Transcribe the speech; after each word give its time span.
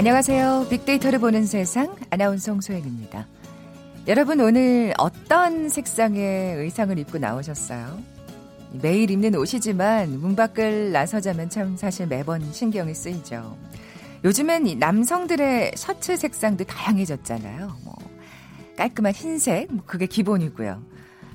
안녕하세요. 0.00 0.68
빅데이터를 0.70 1.18
보는 1.18 1.44
세상 1.44 1.94
아나운서 2.08 2.52
홍소연입니다. 2.52 3.26
여러분 4.08 4.40
오늘 4.40 4.94
어떤 4.96 5.68
색상의 5.68 6.56
의상을 6.56 6.98
입고 6.98 7.18
나오셨어요? 7.18 7.98
매일 8.80 9.10
입는 9.10 9.34
옷이지만 9.34 10.18
문 10.18 10.36
밖을 10.36 10.92
나서자면 10.92 11.50
참 11.50 11.76
사실 11.76 12.06
매번 12.06 12.50
신경이 12.50 12.94
쓰이죠. 12.94 13.58
요즘엔 14.24 14.78
남성들의 14.78 15.72
셔츠 15.76 16.16
색상도 16.16 16.64
다양해졌잖아요. 16.64 17.76
뭐 17.84 17.94
깔끔한 18.78 19.12
흰색, 19.12 19.70
뭐 19.70 19.84
그게 19.84 20.06
기본이고요. 20.06 20.82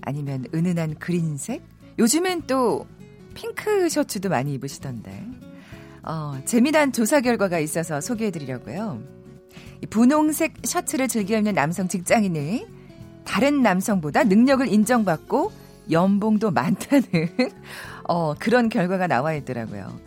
아니면 0.02 0.46
은은한 0.56 0.96
그린색. 0.96 1.62
요즘엔 2.00 2.48
또 2.48 2.88
핑크 3.36 3.90
셔츠도 3.90 4.30
많이 4.30 4.56
입으시던데. 4.56 5.45
어, 6.06 6.40
재미난 6.46 6.92
조사 6.92 7.20
결과가 7.20 7.60
있어서 7.60 8.00
소개해드리려고요. 8.00 9.02
분홍색 9.90 10.54
셔츠를 10.64 11.08
즐겨 11.08 11.38
입는 11.38 11.54
남성 11.54 11.88
직장인이 11.88 12.66
다른 13.26 13.64
남성보다 13.64 14.24
능력을 14.26 14.68
인정받고 14.68 15.52
연봉도 15.90 16.52
많다는 16.52 17.04
어, 18.08 18.36
그런 18.36 18.70
결과가 18.70 19.08
나와 19.08 19.34
있더라고요. 19.34 20.00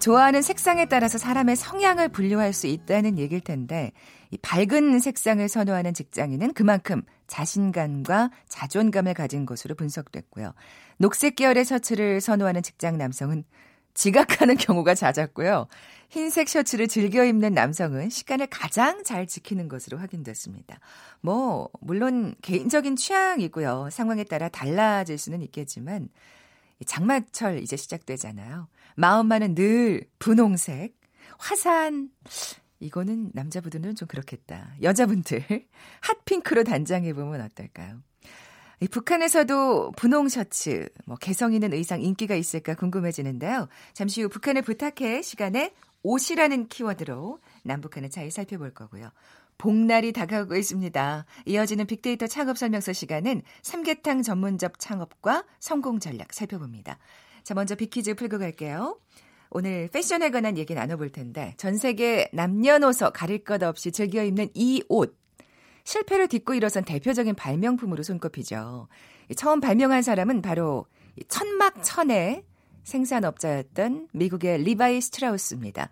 좋아하는 0.00 0.42
색상에 0.42 0.86
따라서 0.86 1.16
사람의 1.16 1.56
성향을 1.56 2.08
분류할 2.08 2.52
수 2.52 2.66
있다는 2.66 3.18
얘기일 3.18 3.40
텐데 3.40 3.92
이 4.30 4.36
밝은 4.36 4.98
색상을 4.98 5.46
선호하는 5.48 5.94
직장인은 5.94 6.52
그만큼 6.52 7.02
자신감과 7.26 8.30
자존감을 8.48 9.14
가진 9.14 9.46
것으로 9.46 9.74
분석됐고요. 9.74 10.52
녹색 10.98 11.36
계열의 11.36 11.64
셔츠를 11.64 12.20
선호하는 12.20 12.62
직장 12.62 12.98
남성은 12.98 13.44
지각하는 13.98 14.56
경우가 14.56 14.94
잦았고요. 14.94 15.66
흰색 16.08 16.48
셔츠를 16.48 16.86
즐겨 16.86 17.24
입는 17.24 17.52
남성은 17.52 18.10
시간을 18.10 18.46
가장 18.46 19.02
잘 19.02 19.26
지키는 19.26 19.68
것으로 19.68 19.98
확인됐습니다. 19.98 20.78
뭐, 21.20 21.68
물론 21.80 22.36
개인적인 22.42 22.94
취향이고요. 22.94 23.88
상황에 23.90 24.22
따라 24.22 24.48
달라질 24.48 25.18
수는 25.18 25.42
있겠지만, 25.42 26.08
장마철 26.86 27.58
이제 27.58 27.76
시작되잖아요. 27.76 28.68
마음만은 28.94 29.56
늘 29.56 30.08
분홍색, 30.20 30.96
화산, 31.36 32.10
이거는 32.78 33.32
남자분들은 33.34 33.96
좀 33.96 34.06
그렇겠다. 34.06 34.74
여자분들, 34.80 35.42
핫핑크로 36.02 36.62
단장해보면 36.62 37.40
어떨까요? 37.40 38.00
북한에서도 38.86 39.92
분홍 39.92 40.28
셔츠, 40.28 40.88
뭐 41.04 41.16
개성 41.16 41.52
있는 41.52 41.72
의상 41.72 42.00
인기가 42.00 42.34
있을까 42.36 42.74
궁금해지는데요. 42.74 43.68
잠시 43.92 44.22
후 44.22 44.28
북한을 44.28 44.62
부탁해 44.62 45.22
시간에 45.22 45.74
옷이라는 46.02 46.68
키워드로 46.68 47.40
남북한의 47.64 48.10
차이 48.10 48.30
살펴볼 48.30 48.72
거고요. 48.72 49.10
복날이 49.58 50.12
다가오고 50.12 50.54
있습니다. 50.54 51.24
이어지는 51.46 51.86
빅데이터 51.86 52.28
창업 52.28 52.56
설명서 52.56 52.92
시간은 52.92 53.42
삼계탕 53.62 54.22
전문점 54.22 54.70
창업과 54.78 55.44
성공 55.58 55.98
전략 55.98 56.32
살펴봅니다. 56.32 56.98
자, 57.42 57.54
먼저 57.54 57.74
빅퀴즈 57.74 58.14
풀고 58.14 58.38
갈게요. 58.38 59.00
오늘 59.50 59.88
패션에 59.88 60.30
관한 60.30 60.56
얘기 60.58 60.74
나눠볼 60.74 61.10
텐데 61.10 61.54
전 61.56 61.76
세계 61.76 62.28
남녀노소 62.32 63.10
가릴 63.12 63.42
것 63.42 63.62
없이 63.62 63.90
즐겨 63.90 64.22
입는 64.22 64.50
이 64.54 64.84
옷. 64.88 65.18
실패를 65.88 66.28
딛고 66.28 66.52
일어선 66.52 66.84
대표적인 66.84 67.34
발명품으로 67.34 68.02
손꼽히죠. 68.02 68.88
처음 69.36 69.60
발명한 69.60 70.02
사람은 70.02 70.42
바로 70.42 70.84
천막 71.28 71.82
천의 71.82 72.44
생산업자였던 72.84 74.08
미국의 74.12 74.58
리바이 74.64 75.00
스트라우스입니다. 75.00 75.88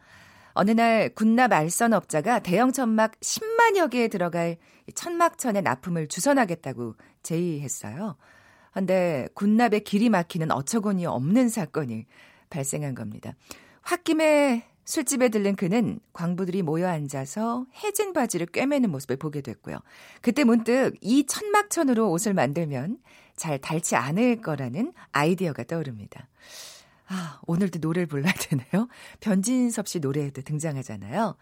어느 0.52 0.72
날 0.72 1.08
군납 1.14 1.50
알선업자가 1.50 2.40
대형 2.40 2.72
천막 2.72 3.18
10만여 3.20 3.90
개에 3.90 4.08
들어갈 4.08 4.58
천막천의 4.94 5.62
납품을 5.62 6.08
주선하겠다고 6.08 6.94
제의했어요. 7.22 8.16
근데 8.74 9.28
군납의 9.32 9.84
길이 9.84 10.10
막히는 10.10 10.50
어처구니 10.50 11.06
없는 11.06 11.48
사건이 11.48 12.04
발생한 12.50 12.94
겁니다. 12.94 13.34
홧김에 13.90 14.75
술집에 14.86 15.28
들른 15.28 15.56
그는 15.56 15.98
광부들이 16.12 16.62
모여 16.62 16.88
앉아서 16.88 17.66
해진 17.82 18.12
바지를 18.12 18.47
꿰매는 18.47 18.91
모습을 18.91 19.16
보게 19.16 19.41
됐고요. 19.42 19.78
그때 20.22 20.44
문득 20.44 20.94
이 21.00 21.26
천막천으로 21.26 22.10
옷을 22.10 22.32
만들면 22.34 22.98
잘 23.34 23.58
닳지 23.58 23.96
않을 23.96 24.41
거라는 24.41 24.92
아이디어가 25.12 25.64
떠오릅니다. 25.64 26.28
아, 27.08 27.41
오늘도 27.46 27.80
노래를 27.80 28.06
불러야 28.06 28.32
되나요? 28.32 28.88
변진섭 29.20 29.88
씨 29.88 30.00
노래에도 30.00 30.42
등장하잖아요. 30.42 31.36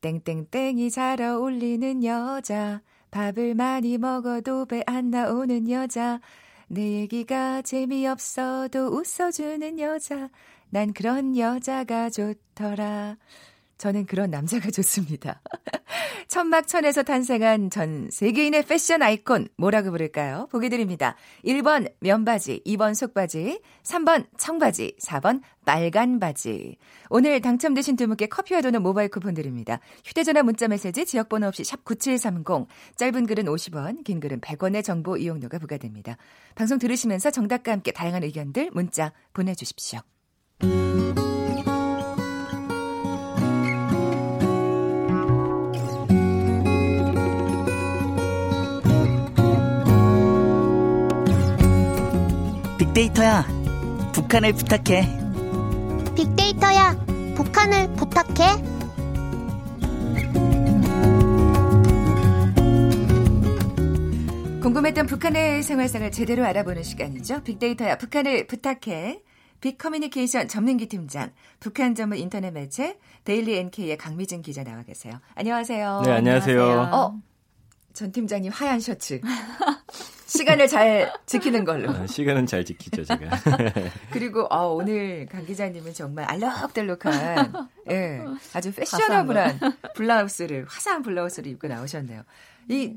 땡땡땡이 0.00 0.90
잘 0.90 1.22
어울리는 1.22 2.04
여자, 2.04 2.82
밥을 3.10 3.54
많이 3.54 3.96
먹어도 3.98 4.66
배 4.66 4.82
안 4.86 5.10
나오는 5.10 5.70
여자, 5.70 6.20
내 6.68 6.92
얘기가 7.00 7.62
재미없어도 7.62 8.88
웃어주는 8.88 9.78
여자, 9.80 10.30
난 10.70 10.92
그런 10.92 11.36
여자가 11.36 12.10
좋더라. 12.10 13.16
저는 13.80 14.04
그런 14.04 14.30
남자가 14.30 14.70
좋습니다. 14.70 15.40
천막천에서 16.28 17.02
탄생한 17.02 17.70
전 17.70 18.08
세계인의 18.10 18.66
패션 18.66 19.02
아이콘 19.02 19.48
뭐라고 19.56 19.90
부를까요? 19.90 20.48
보기 20.52 20.68
드립니다. 20.68 21.16
1번 21.44 21.90
면바지, 22.00 22.62
2번 22.66 22.94
속바지, 22.94 23.60
3번 23.82 24.26
청바지, 24.36 24.96
4번 25.00 25.40
빨간 25.64 26.20
바지. 26.20 26.76
오늘 27.08 27.40
당첨되신 27.40 27.96
두 27.96 28.06
분께 28.06 28.26
커피와 28.26 28.60
도는 28.60 28.82
모바일 28.82 29.08
쿠폰 29.08 29.32
드립니다. 29.32 29.80
휴대전화 30.04 30.42
문자 30.42 30.68
메시지 30.68 31.06
지역번호 31.06 31.48
없이 31.48 31.64
샵 31.64 31.82
9730, 31.84 32.68
짧은 32.96 33.26
글은 33.26 33.46
50원, 33.46 34.04
긴 34.04 34.20
글은 34.20 34.40
100원의 34.40 34.84
정보 34.84 35.16
이용료가 35.16 35.58
부과됩니다. 35.58 36.18
방송 36.54 36.78
들으시면서 36.78 37.30
정답과 37.30 37.72
함께 37.72 37.92
다양한 37.92 38.22
의견들 38.22 38.70
문자 38.72 39.12
보내주십시오. 39.32 40.00
빅데이터야, 52.78 53.46
북한을 54.12 54.52
부탁해. 54.52 55.08
빅데이터야, 56.14 56.96
북한을 57.34 57.94
부탁해. 57.94 58.62
궁금했던 64.60 65.06
북한의 65.06 65.62
생활상을 65.62 66.12
제대로 66.12 66.44
알아보는 66.44 66.82
시간이죠. 66.82 67.42
빅데이터야, 67.44 67.96
북한을 67.96 68.46
부탁해. 68.46 69.22
빅커뮤니케이션 69.60 70.48
전민기 70.48 70.86
팀장, 70.88 71.32
북한 71.58 71.94
전문 71.94 72.18
인터넷 72.18 72.50
매체 72.50 72.98
데일리 73.24 73.56
NK의 73.58 73.96
강미진 73.98 74.42
기자 74.42 74.64
나와 74.64 74.82
계세요. 74.82 75.20
안녕하세요. 75.34 76.02
네, 76.04 76.12
안녕하세요. 76.12 76.62
어, 76.92 77.20
전 77.92 78.12
팀장님 78.12 78.50
하얀 78.52 78.80
셔츠. 78.80 79.20
시간을 80.26 80.68
잘 80.68 81.12
지키는 81.26 81.64
걸로. 81.64 81.90
아, 81.90 82.06
시간은 82.06 82.46
잘 82.46 82.64
지키죠, 82.64 83.02
제가. 83.04 83.36
그리고 84.12 84.42
어, 84.44 84.68
오늘 84.74 85.26
강 85.26 85.44
기자님은 85.44 85.92
정말 85.92 86.24
알록달록한 86.26 87.52
예, 87.90 88.20
아주 88.54 88.72
패셔너블한 88.72 89.58
블라우스를 89.96 90.66
화사한 90.68 91.02
블라우스를 91.02 91.50
입고 91.52 91.68
나오셨네요. 91.68 92.22
이 92.68 92.96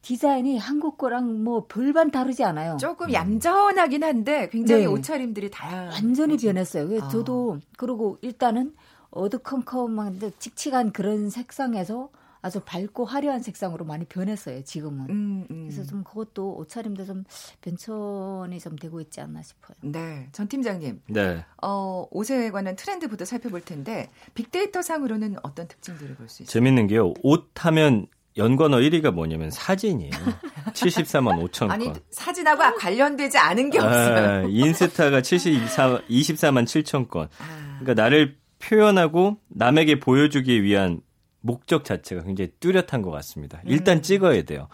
디자인이 0.02 0.56
한국 0.58 0.96
거랑 0.96 1.42
뭐 1.42 1.66
별반 1.66 2.10
다르지 2.10 2.44
않아요. 2.44 2.76
조금 2.80 3.12
얌전하긴 3.12 4.04
한데 4.04 4.48
굉장히 4.50 4.82
네. 4.82 4.86
옷차림들이 4.86 5.50
다양. 5.50 5.88
완전히 5.88 6.36
변했어요. 6.36 6.86
그래서 6.88 7.06
아. 7.06 7.08
저도 7.08 7.58
그리고 7.76 8.16
일단은 8.22 8.74
어두컴컴한데 9.10 10.32
칙칙한 10.38 10.92
그런 10.92 11.30
색상에서 11.30 12.10
아주 12.40 12.60
밝고 12.60 13.04
화려한 13.04 13.42
색상으로 13.42 13.84
많이 13.84 14.04
변했어요. 14.04 14.62
지금은. 14.64 15.06
음, 15.10 15.46
음. 15.50 15.68
그래서 15.68 15.84
좀 15.88 16.04
그것도 16.04 16.56
옷차림도 16.58 17.04
좀 17.04 17.24
변천이 17.62 18.58
좀 18.60 18.76
되고 18.76 19.00
있지 19.00 19.20
않나 19.20 19.42
싶어요. 19.42 19.76
네, 19.82 20.28
전 20.32 20.48
팀장님, 20.48 21.02
네. 21.08 21.44
어, 21.62 22.06
옷에 22.10 22.50
관한 22.50 22.76
트렌드부터 22.76 23.24
살펴볼 23.24 23.60
텐데 23.62 24.10
빅데이터 24.34 24.82
상으로는 24.82 25.36
어떤 25.42 25.68
특징들을 25.68 26.14
볼 26.16 26.28
수 26.28 26.42
있어요? 26.42 26.52
재밌는 26.52 26.86
게요. 26.88 27.12
옷 27.22 27.50
하면 27.56 28.06
연관어 28.36 28.76
1위가 28.76 29.10
뭐냐면 29.10 29.50
사진이에요. 29.50 30.12
74만 30.72 31.42
5천 31.50 31.70
아니 31.70 31.86
건. 31.86 31.96
사진하고 32.10 32.76
관련되지 32.76 33.36
않은 33.38 33.70
게 33.70 33.78
없어요. 33.78 34.44
아, 34.44 34.46
인스타가 34.48 35.22
74, 35.22 36.02
24만 36.08 36.64
7천 36.64 37.08
건. 37.08 37.28
아, 37.38 37.78
그러니까 37.80 38.00
나를 38.00 38.36
표현하고 38.60 39.38
남에게 39.48 39.98
보여주기 39.98 40.62
위한 40.62 41.00
목적 41.40 41.84
자체가 41.84 42.22
굉장히 42.22 42.50
뚜렷한 42.60 43.02
것 43.02 43.10
같습니다. 43.10 43.60
일단 43.64 44.02
찍어야 44.02 44.42
돼요. 44.42 44.68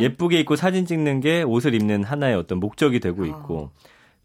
예쁘게 0.00 0.40
입고 0.40 0.56
사진 0.56 0.86
찍는 0.86 1.20
게 1.20 1.42
옷을 1.42 1.74
입는 1.74 2.04
하나의 2.04 2.36
어떤 2.36 2.58
목적이 2.58 3.00
되고 3.00 3.24
있고 3.24 3.70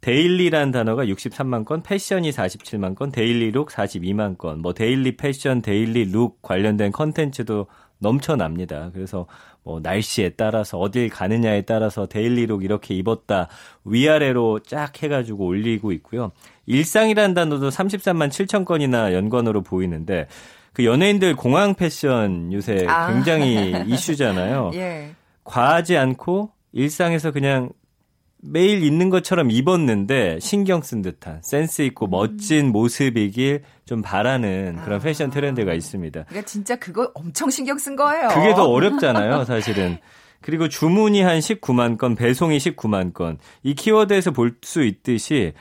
daily라는 0.01 0.72
단어가 0.72 1.06
63만 1.06 1.66
건, 1.66 1.81
패션이 1.81 2.30
47만 2.31 2.95
건, 2.95 3.12
daily 3.12 3.44
look 3.44 3.69
42만 3.69 4.38
건, 4.38 4.62
뭐 4.62 4.74
daily 4.74 5.18
패션, 5.18 5.62
daily 5.62 6.06
look 6.06 6.42
관련된 6.42 6.92
컨텐츠도 6.92 7.68
넘쳐납니다. 8.00 8.92
그래서 8.94 9.25
뭐 9.63 9.80
날씨에 9.80 10.30
따라서 10.30 10.78
어딜 10.78 11.10
가느냐에 11.10 11.63
따라서 11.63 12.06
daily 12.06 12.38
look 12.38 12.63
이렇게 12.63 12.94
입었다 12.94 13.50
위아래로 13.86 14.60
쫙 14.60 15.01
해가지고 15.01 15.45
올리고 15.45 15.92
있고요. 15.94 16.31
일상이라는 16.68 17.34
단어도 17.34 17.69
33만 17.69 18.30
7천 18.30 18.66
건이나 18.66 19.13
연관어로 19.13 19.63
보이는데 19.63 20.28
그 20.77 20.85
연예인들 20.85 21.35
공항 21.35 21.74
패션 21.74 22.53
요새 22.53 22.85
아. 22.88 23.12
굉장히 23.12 23.74
이슈잖아요. 23.89 24.69
예. 24.75 25.09
과하지 25.44 25.97
않고 25.97 26.51
일상에서 26.71 27.31
그냥 27.31 27.71
매일 28.44 28.83
있는 28.83 29.09
것처럼 29.09 29.50
입었는데 29.50 30.38
신경 30.39 30.83
쓴 30.83 31.01
듯한 31.01 31.39
센스 31.41 31.81
있고 31.81 32.06
멋진 32.06 32.71
모습이길 32.71 33.63
좀 33.88 34.03
바라는 34.03 34.77
그런 34.83 35.00
아. 35.00 35.01
패션 35.03 35.31
트렌드가 35.31 35.74
있습니다. 35.74 36.25
그러니까 36.25 36.45
진짜 36.45 36.75
그거 36.75 37.09
엄청 37.15 37.50
신경 37.50 37.79
쓴 37.79 37.95
거예요. 37.95 38.27
그게 38.27 38.53
더 38.53 38.69
어렵잖아요, 38.69 39.45
사실은. 39.50 39.97
그리고 40.41 40.69
주문이 40.69 41.24
한 41.24 41.39
19만 41.39 41.97
건, 41.97 42.13
배송이 42.13 42.56
19만 42.59 43.15
건. 43.15 43.39
이 43.63 43.74
키워드에서 43.74 44.29
볼 44.29 44.57
수 44.62 44.83
있듯이 44.83 45.53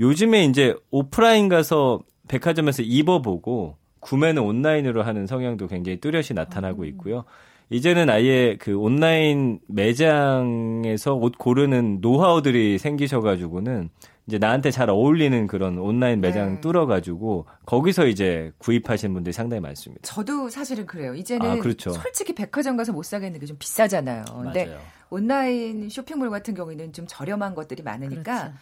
요즘에 0.00 0.46
이제 0.46 0.74
오프라인 0.90 1.48
가서 1.48 2.00
백화점에서 2.26 2.82
입어보고 2.82 3.76
구매는 4.04 4.42
온라인으로 4.42 5.02
하는 5.02 5.26
성향도 5.26 5.66
굉장히 5.66 5.98
뚜렷이 5.98 6.34
나타나고 6.34 6.84
있고요. 6.84 7.24
이제는 7.70 8.10
아예 8.10 8.56
그 8.60 8.76
온라인 8.76 9.58
매장에서 9.66 11.14
옷 11.14 11.38
고르는 11.38 11.98
노하우들이 12.02 12.78
생기셔가지고는 12.78 13.88
이제 14.26 14.38
나한테 14.38 14.70
잘 14.70 14.88
어울리는 14.90 15.46
그런 15.46 15.78
온라인 15.78 16.20
매장 16.20 16.54
네. 16.54 16.60
뚫어가지고 16.60 17.46
거기서 17.66 18.06
이제 18.06 18.52
구입하시는 18.58 19.12
분들이 19.12 19.32
상당히 19.32 19.60
많습니다. 19.60 20.02
저도 20.02 20.48
사실은 20.48 20.86
그래요. 20.86 21.14
이제는 21.14 21.50
아, 21.50 21.56
그렇죠. 21.56 21.90
솔직히 21.90 22.34
백화점 22.34 22.76
가서 22.76 22.92
못 22.92 23.04
사겠는 23.04 23.40
게 23.40 23.46
좀 23.46 23.56
비싸잖아요. 23.58 24.24
근데 24.42 24.66
맞아요. 24.66 24.80
온라인 25.10 25.88
쇼핑몰 25.90 26.30
같은 26.30 26.54
경우에는 26.54 26.92
좀 26.92 27.06
저렴한 27.06 27.54
것들이 27.54 27.82
많으니까 27.82 28.22
그렇죠. 28.22 28.52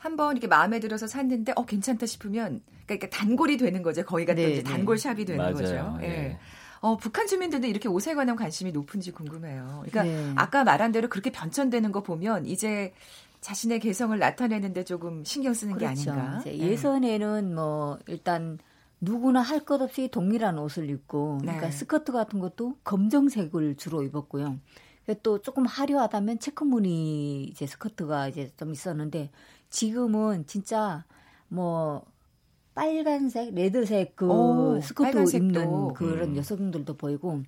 한번 0.00 0.34
이렇게 0.36 0.46
마음에 0.48 0.80
들어서 0.80 1.06
샀는데 1.06 1.52
어 1.56 1.66
괜찮다 1.66 2.06
싶으면 2.06 2.62
그러니까 2.86 3.08
단골이 3.10 3.58
되는 3.58 3.82
거죠. 3.82 4.02
거기가 4.04 4.34
또 4.34 4.40
네, 4.40 4.50
이제 4.52 4.62
네. 4.62 4.70
단골 4.70 4.96
샵이 4.98 5.26
되는 5.26 5.38
맞아요. 5.38 5.54
거죠. 5.54 5.98
예. 6.02 6.06
예. 6.06 6.38
어, 6.80 6.96
북한 6.96 7.26
주민들도 7.26 7.66
이렇게 7.66 7.88
옷에 7.88 8.14
관한 8.14 8.34
관심이 8.34 8.72
높은지 8.72 9.12
궁금해요. 9.12 9.84
그러니까 9.86 10.02
네. 10.04 10.32
아까 10.36 10.64
말한 10.64 10.90
대로 10.92 11.08
그렇게 11.08 11.30
변천되는 11.30 11.92
거 11.92 12.02
보면 12.02 12.46
이제 12.46 12.94
자신의 13.42 13.80
개성을 13.80 14.18
나타내는데 14.18 14.84
조금 14.84 15.22
신경 15.22 15.52
쓰는 15.52 15.76
게 15.76 15.84
그렇죠. 15.84 16.12
아닌가. 16.12 16.38
이제 16.40 16.56
예. 16.58 16.68
예전에는 16.70 17.54
뭐 17.54 17.98
일단 18.06 18.58
누구나 19.02 19.42
할 19.42 19.66
것 19.66 19.82
없이 19.82 20.08
동일한 20.10 20.58
옷을 20.58 20.88
입고 20.88 21.40
네. 21.42 21.52
그러니까 21.52 21.70
스커트 21.70 22.12
같은 22.12 22.40
것도 22.40 22.78
검정색을 22.84 23.76
주로 23.76 24.02
입었고요. 24.02 24.58
또 25.22 25.42
조금 25.42 25.66
화려하다면 25.66 26.38
체크무늬 26.38 27.44
이제 27.44 27.66
스커트가 27.66 28.28
이제 28.28 28.50
좀 28.56 28.72
있었는데 28.72 29.30
지금은 29.70 30.46
진짜 30.46 31.04
뭐 31.48 32.04
빨간색, 32.74 33.54
레드색 33.54 34.16
그 34.16 34.26
오, 34.28 34.80
스커트 34.80 35.10
빨간색도. 35.12 35.44
입는 35.46 35.94
그런 35.94 36.30
음. 36.30 36.36
여성들도 36.36 36.96
보이고 36.96 37.42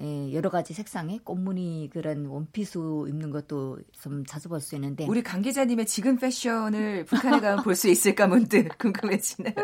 예, 0.00 0.32
여러 0.32 0.50
가지 0.50 0.74
색상의 0.74 1.20
꽃무늬 1.20 1.88
그런 1.92 2.26
원피스 2.26 2.78
입는 3.08 3.30
것도 3.30 3.78
좀 3.92 4.24
자주 4.26 4.48
볼 4.48 4.60
수 4.60 4.74
있는데 4.74 5.06
우리 5.06 5.22
강 5.22 5.40
기자님의 5.42 5.86
지금 5.86 6.16
패션을 6.16 7.04
북한에 7.04 7.40
가면 7.40 7.62
볼 7.62 7.76
수 7.76 7.88
있을까 7.88 8.26
문득 8.26 8.66
궁금해지네요. 8.78 9.54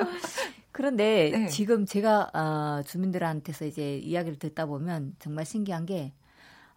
그런데 0.72 1.30
네. 1.32 1.46
지금 1.48 1.84
제가 1.84 2.30
어, 2.32 2.82
주민들한테서 2.84 3.64
이제 3.66 3.98
이야기를 3.98 4.38
듣다 4.38 4.66
보면 4.66 5.16
정말 5.18 5.44
신기한 5.44 5.84
게 5.84 6.12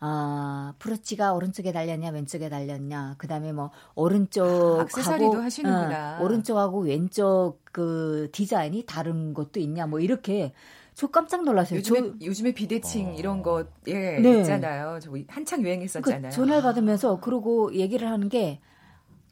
아, 0.05 0.73
브로치가 0.79 1.31
오른쪽에 1.33 1.71
달렸냐 1.71 2.09
왼쪽에 2.09 2.49
달렸냐 2.49 3.15
그다음에 3.17 3.53
뭐 3.53 3.71
오른쪽하고 3.95 4.79
아, 4.81 4.83
액세서리도 4.83 5.41
하시는구나. 5.41 6.17
어, 6.19 6.23
오른쪽하고 6.25 6.79
왼쪽 6.81 7.59
그 7.71 8.27
디자인이 8.33 8.83
다른 8.85 9.33
것도 9.33 9.61
있냐 9.61 9.87
뭐 9.87 10.01
이렇게 10.01 10.51
저 10.93 11.07
깜짝 11.07 11.45
놀랐어요. 11.45 11.77
요즘에 11.79 12.01
저 12.01 12.13
요즘에 12.21 12.53
비대칭 12.53 13.11
어. 13.11 13.13
이런 13.13 13.41
거 13.41 13.65
예, 13.87 14.19
네. 14.19 14.39
있잖아요. 14.39 14.99
저 15.01 15.09
한창 15.29 15.61
그 15.61 15.67
유행했었잖아요. 15.67 16.31
전화를 16.33 16.63
받으면서 16.63 17.21
그러고 17.21 17.73
얘기를 17.73 18.09
하는 18.09 18.27
게 18.27 18.59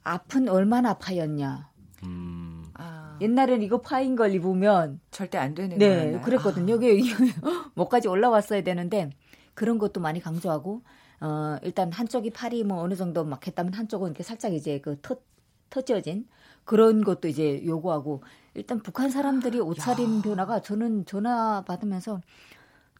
앞은 0.04 0.48
얼마나 0.48 0.94
파였냐. 0.94 1.68
음. 2.04 2.64
아, 2.72 3.18
옛날엔 3.20 3.60
이거 3.60 3.82
파인 3.82 4.16
걸 4.16 4.32
입으면 4.32 5.00
절대 5.10 5.36
안 5.36 5.52
되는 5.54 5.76
네, 5.76 5.88
거였나요? 5.88 6.20
그랬거든요. 6.22 6.76
이게 6.76 7.12
목까지 7.74 8.08
올라왔어야 8.08 8.62
되는데 8.62 9.10
그런 9.54 9.78
것도 9.78 10.00
많이 10.00 10.20
강조하고 10.20 10.82
어 11.20 11.56
일단 11.62 11.92
한쪽이 11.92 12.30
팔이 12.30 12.64
뭐 12.64 12.80
어느 12.80 12.94
정도 12.94 13.24
막 13.24 13.46
했다면 13.46 13.74
한쪽은 13.74 14.08
이렇게 14.08 14.22
살짝 14.22 14.52
이제 14.54 14.80
그 14.80 15.00
터, 15.00 15.16
터져진 15.70 16.26
그런 16.64 17.04
것도 17.04 17.28
이제 17.28 17.64
요구하고 17.64 18.22
일단 18.54 18.80
북한 18.80 19.10
사람들이 19.10 19.60
옷차림 19.60 20.22
변화가 20.22 20.62
저는 20.62 21.06
전화 21.06 21.62
받으면서 21.66 22.20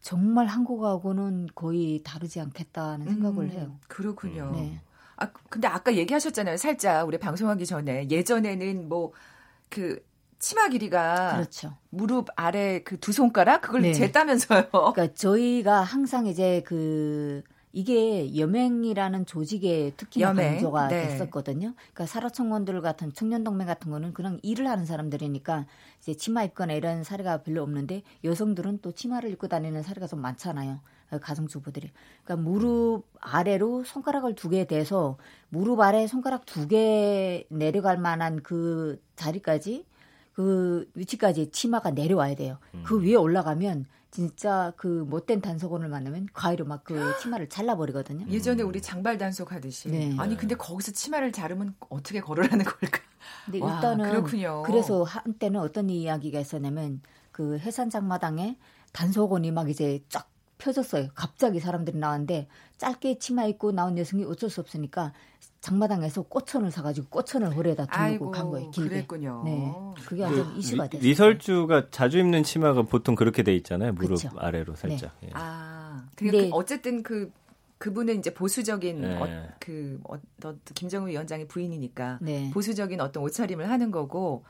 정말 0.00 0.46
한국하고는 0.46 1.48
거의 1.54 2.00
다르지 2.02 2.40
않겠다는 2.40 3.06
생각을 3.06 3.44
음, 3.44 3.50
해요. 3.50 3.76
그렇군요. 3.88 4.50
네. 4.54 4.80
아 5.16 5.30
근데 5.48 5.68
아까 5.68 5.94
얘기하셨잖아요. 5.94 6.56
살짝 6.56 7.06
우리 7.06 7.18
방송하기 7.18 7.64
전에 7.66 8.08
예전에는 8.10 8.88
뭐그 8.88 10.04
치마 10.42 10.68
길이가 10.68 11.34
그렇죠. 11.36 11.74
무릎 11.90 12.28
아래 12.34 12.82
그 12.82 12.98
두 12.98 13.12
손가락 13.12 13.60
그걸 13.62 13.82
네. 13.82 13.92
쟀다면서요. 13.92 14.70
그러니까 14.70 15.14
저희가 15.14 15.82
항상 15.82 16.26
이제 16.26 16.62
그 16.66 17.42
이게 17.72 18.36
여맹이라는 18.36 19.24
조직의 19.24 19.92
특히나 19.96 20.30
여맹, 20.30 20.50
강조가 20.54 20.88
네. 20.88 21.06
됐었거든요. 21.08 21.72
그러니까 21.74 22.06
사로청원들 22.06 22.80
같은 22.82 23.12
청년동맹 23.14 23.66
같은 23.66 23.90
거는 23.90 24.12
그냥 24.14 24.38
일을 24.42 24.66
하는 24.68 24.84
사람들이니까 24.84 25.66
이제 26.00 26.14
치마 26.14 26.42
입거나 26.42 26.74
이런 26.74 27.02
사례가 27.04 27.42
별로 27.44 27.62
없는데 27.62 28.02
여성들은 28.24 28.80
또 28.82 28.92
치마를 28.92 29.30
입고 29.30 29.46
다니는 29.48 29.82
사례가 29.84 30.06
좀 30.08 30.20
많잖아요. 30.20 30.80
어, 31.12 31.18
가정주부들이. 31.18 31.92
그러니까 32.24 32.48
무릎 32.50 33.04
아래로 33.20 33.84
손가락을 33.84 34.34
두 34.34 34.50
개 34.50 34.66
대서 34.66 35.16
무릎 35.48 35.80
아래 35.80 36.06
손가락 36.08 36.44
두 36.46 36.66
개 36.68 37.44
내려갈 37.48 37.96
만한 37.96 38.42
그 38.42 39.00
자리까지 39.16 39.86
그 40.34 40.90
위치까지 40.94 41.50
치마가 41.50 41.90
내려와야 41.90 42.34
돼요. 42.34 42.58
그 42.84 43.00
위에 43.02 43.14
올라가면 43.14 43.86
진짜 44.10 44.72
그 44.76 44.86
못된 45.08 45.40
단속원을 45.40 45.88
만나면 45.88 46.28
가위로 46.34 46.64
막 46.66 46.84
그 46.84 47.14
치마를 47.20 47.48
잘라버리거든요. 47.48 48.26
예전에 48.28 48.62
우리 48.62 48.82
장발 48.82 49.16
단속 49.18 49.52
하듯이. 49.52 49.88
네. 49.88 50.14
아니 50.18 50.36
근데 50.36 50.54
거기서 50.54 50.92
치마를 50.92 51.32
자르면 51.32 51.74
어떻게 51.88 52.20
걸으라는 52.20 52.64
걸까? 52.64 53.00
근데 53.44 53.60
와, 53.60 53.74
일단은 53.76 54.10
그렇군요. 54.10 54.62
그래서 54.64 55.02
한때는 55.04 55.60
어떤 55.60 55.88
이야기가 55.90 56.40
있었냐면 56.40 57.00
그 57.30 57.58
해산 57.58 57.88
장마당에 57.88 58.58
단속원이 58.92 59.50
막 59.52 59.70
이제 59.70 60.00
쫙 60.08 60.28
펴졌어요. 60.66 61.08
갑자기 61.14 61.58
사람들이 61.60 61.98
나왔는데 61.98 62.46
짧게 62.78 63.18
치마 63.18 63.44
입고 63.46 63.72
나온 63.72 63.98
여성이 63.98 64.24
어쩔 64.24 64.48
수 64.48 64.60
없으니까 64.60 65.12
장마당에서 65.60 66.22
꽃천을 66.22 66.70
사가지고 66.70 67.08
꽃천을 67.08 67.56
허리에다 67.56 67.86
두르고 67.86 68.00
아이고 68.02 68.30
간 68.30 68.50
거예요. 68.50 68.70
길게. 68.70 68.88
그랬군요. 68.90 69.42
네, 69.44 69.72
그게 70.06 70.22
완전 70.22 70.56
이슈가 70.56 70.84
리, 70.84 70.90
됐어요. 70.90 71.08
리설주가 71.08 71.90
자주 71.90 72.18
입는 72.18 72.42
치마가 72.42 72.82
보통 72.82 73.14
그렇게 73.14 73.42
돼 73.42 73.54
있잖아요. 73.56 73.92
무릎 73.92 74.16
그쵸. 74.16 74.30
아래로 74.36 74.74
살짝. 74.74 75.12
예. 75.24 75.30
아, 75.34 76.04
근데- 76.16 76.32
근데 76.38 76.50
어쨌든 76.52 77.02
그 77.02 77.30
그분은 77.78 78.18
이제 78.20 78.32
보수적인 78.32 79.00
네. 79.00 79.16
어, 79.20 79.54
그 79.58 80.00
어떤 80.04 80.60
김정은 80.74 81.08
위원장의 81.10 81.48
부인이니까 81.48 82.18
네. 82.20 82.50
보수적인 82.54 83.00
어떤 83.00 83.24
옷차림을 83.24 83.68
하는 83.68 83.90
거고 83.90 84.44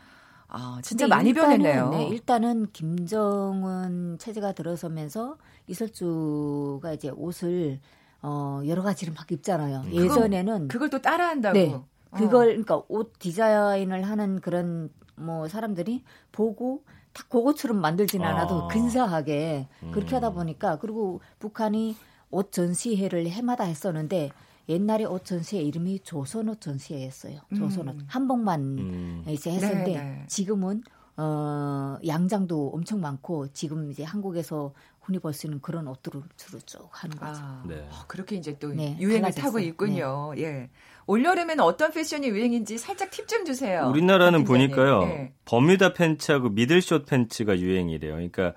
아 0.55 0.79
진짜 0.83 1.07
많이 1.09 1.31
일단은, 1.31 1.59
변했네요. 1.63 1.89
네, 1.91 2.09
일단은 2.09 2.67
김정은 2.73 4.19
체제가 4.19 4.53
들어서면서 4.53 5.39
이설주가 5.67 6.93
이제 6.93 7.09
옷을 7.09 7.81
어 8.21 8.61
여러 8.67 8.83
가지를 8.83 9.15
막 9.15 9.31
입잖아요. 9.33 9.83
그거- 9.83 10.03
예전에는 10.05 10.69
그걸 10.69 10.91
또 10.91 11.01
따라한다고. 11.01 11.59
네. 11.59 11.73
어. 11.73 11.87
그걸 12.15 12.49
그러니까 12.49 12.83
옷 12.89 13.19
디자인을 13.19 14.03
하는 14.03 14.41
그런 14.41 14.91
뭐 15.17 15.49
사람들이 15.49 16.05
보고 16.31 16.85
딱 17.15 17.29
그것처럼 17.31 17.81
만들진 17.81 18.23
않아도 18.23 18.65
아. 18.65 18.69
근사하게 18.69 19.69
그렇게 19.93 20.15
음. 20.15 20.17
하다 20.17 20.31
보니까 20.33 20.77
그리고 20.79 21.23
북한이 21.39 21.97
옷 22.31 22.53
전시회를 22.53 23.27
해마다 23.29 23.65
했었는데 23.65 24.31
옛날에 24.73 25.05
옷 25.05 25.25
전시회 25.25 25.63
이름이 25.63 26.01
조선옷 26.01 26.61
전시회였어요. 26.61 27.41
조선옷 27.57 27.95
음. 27.95 28.05
한복만 28.09 28.61
음. 28.79 29.25
이제 29.29 29.51
했었는데 29.53 29.93
네, 29.93 30.03
네. 30.03 30.25
지금은 30.27 30.83
어 31.17 31.99
양장도 32.07 32.71
엄청 32.75 33.01
많고 33.01 33.53
지금 33.53 33.91
이제 33.91 34.03
한국에서 34.03 34.73
흔히 35.03 35.19
볼 35.19 35.33
수 35.35 35.47
있는 35.47 35.61
그런 35.61 35.89
옷들을 35.89 36.23
주로 36.37 36.59
쭉 36.61 36.89
하는 36.91 37.17
거죠. 37.17 37.41
아, 37.43 37.63
네. 37.69 37.87
어, 37.91 38.05
그렇게 38.07 38.37
이제 38.37 38.57
또 38.59 38.69
네, 38.73 38.97
유행을 38.99 39.21
달라졌어요. 39.23 39.43
타고 39.45 39.59
있군요. 39.59 40.33
예. 40.39 40.71
올여름에는 41.07 41.61
어떤 41.65 41.91
패션이 41.91 42.29
유행인지 42.29 42.79
살짝 42.79 43.11
팁 43.11 43.27
좀 43.27 43.45
주세요. 43.45 43.89
우리나라는. 43.91 44.45
보니까요. 44.45 45.01
네. 45.05 45.33
버뮤다 45.45 45.93
팬츠하고 45.95 46.51
미들숏 46.51 47.05
팬츠가 47.07 47.59
유행이래요. 47.59 48.13
그러니까 48.13 48.55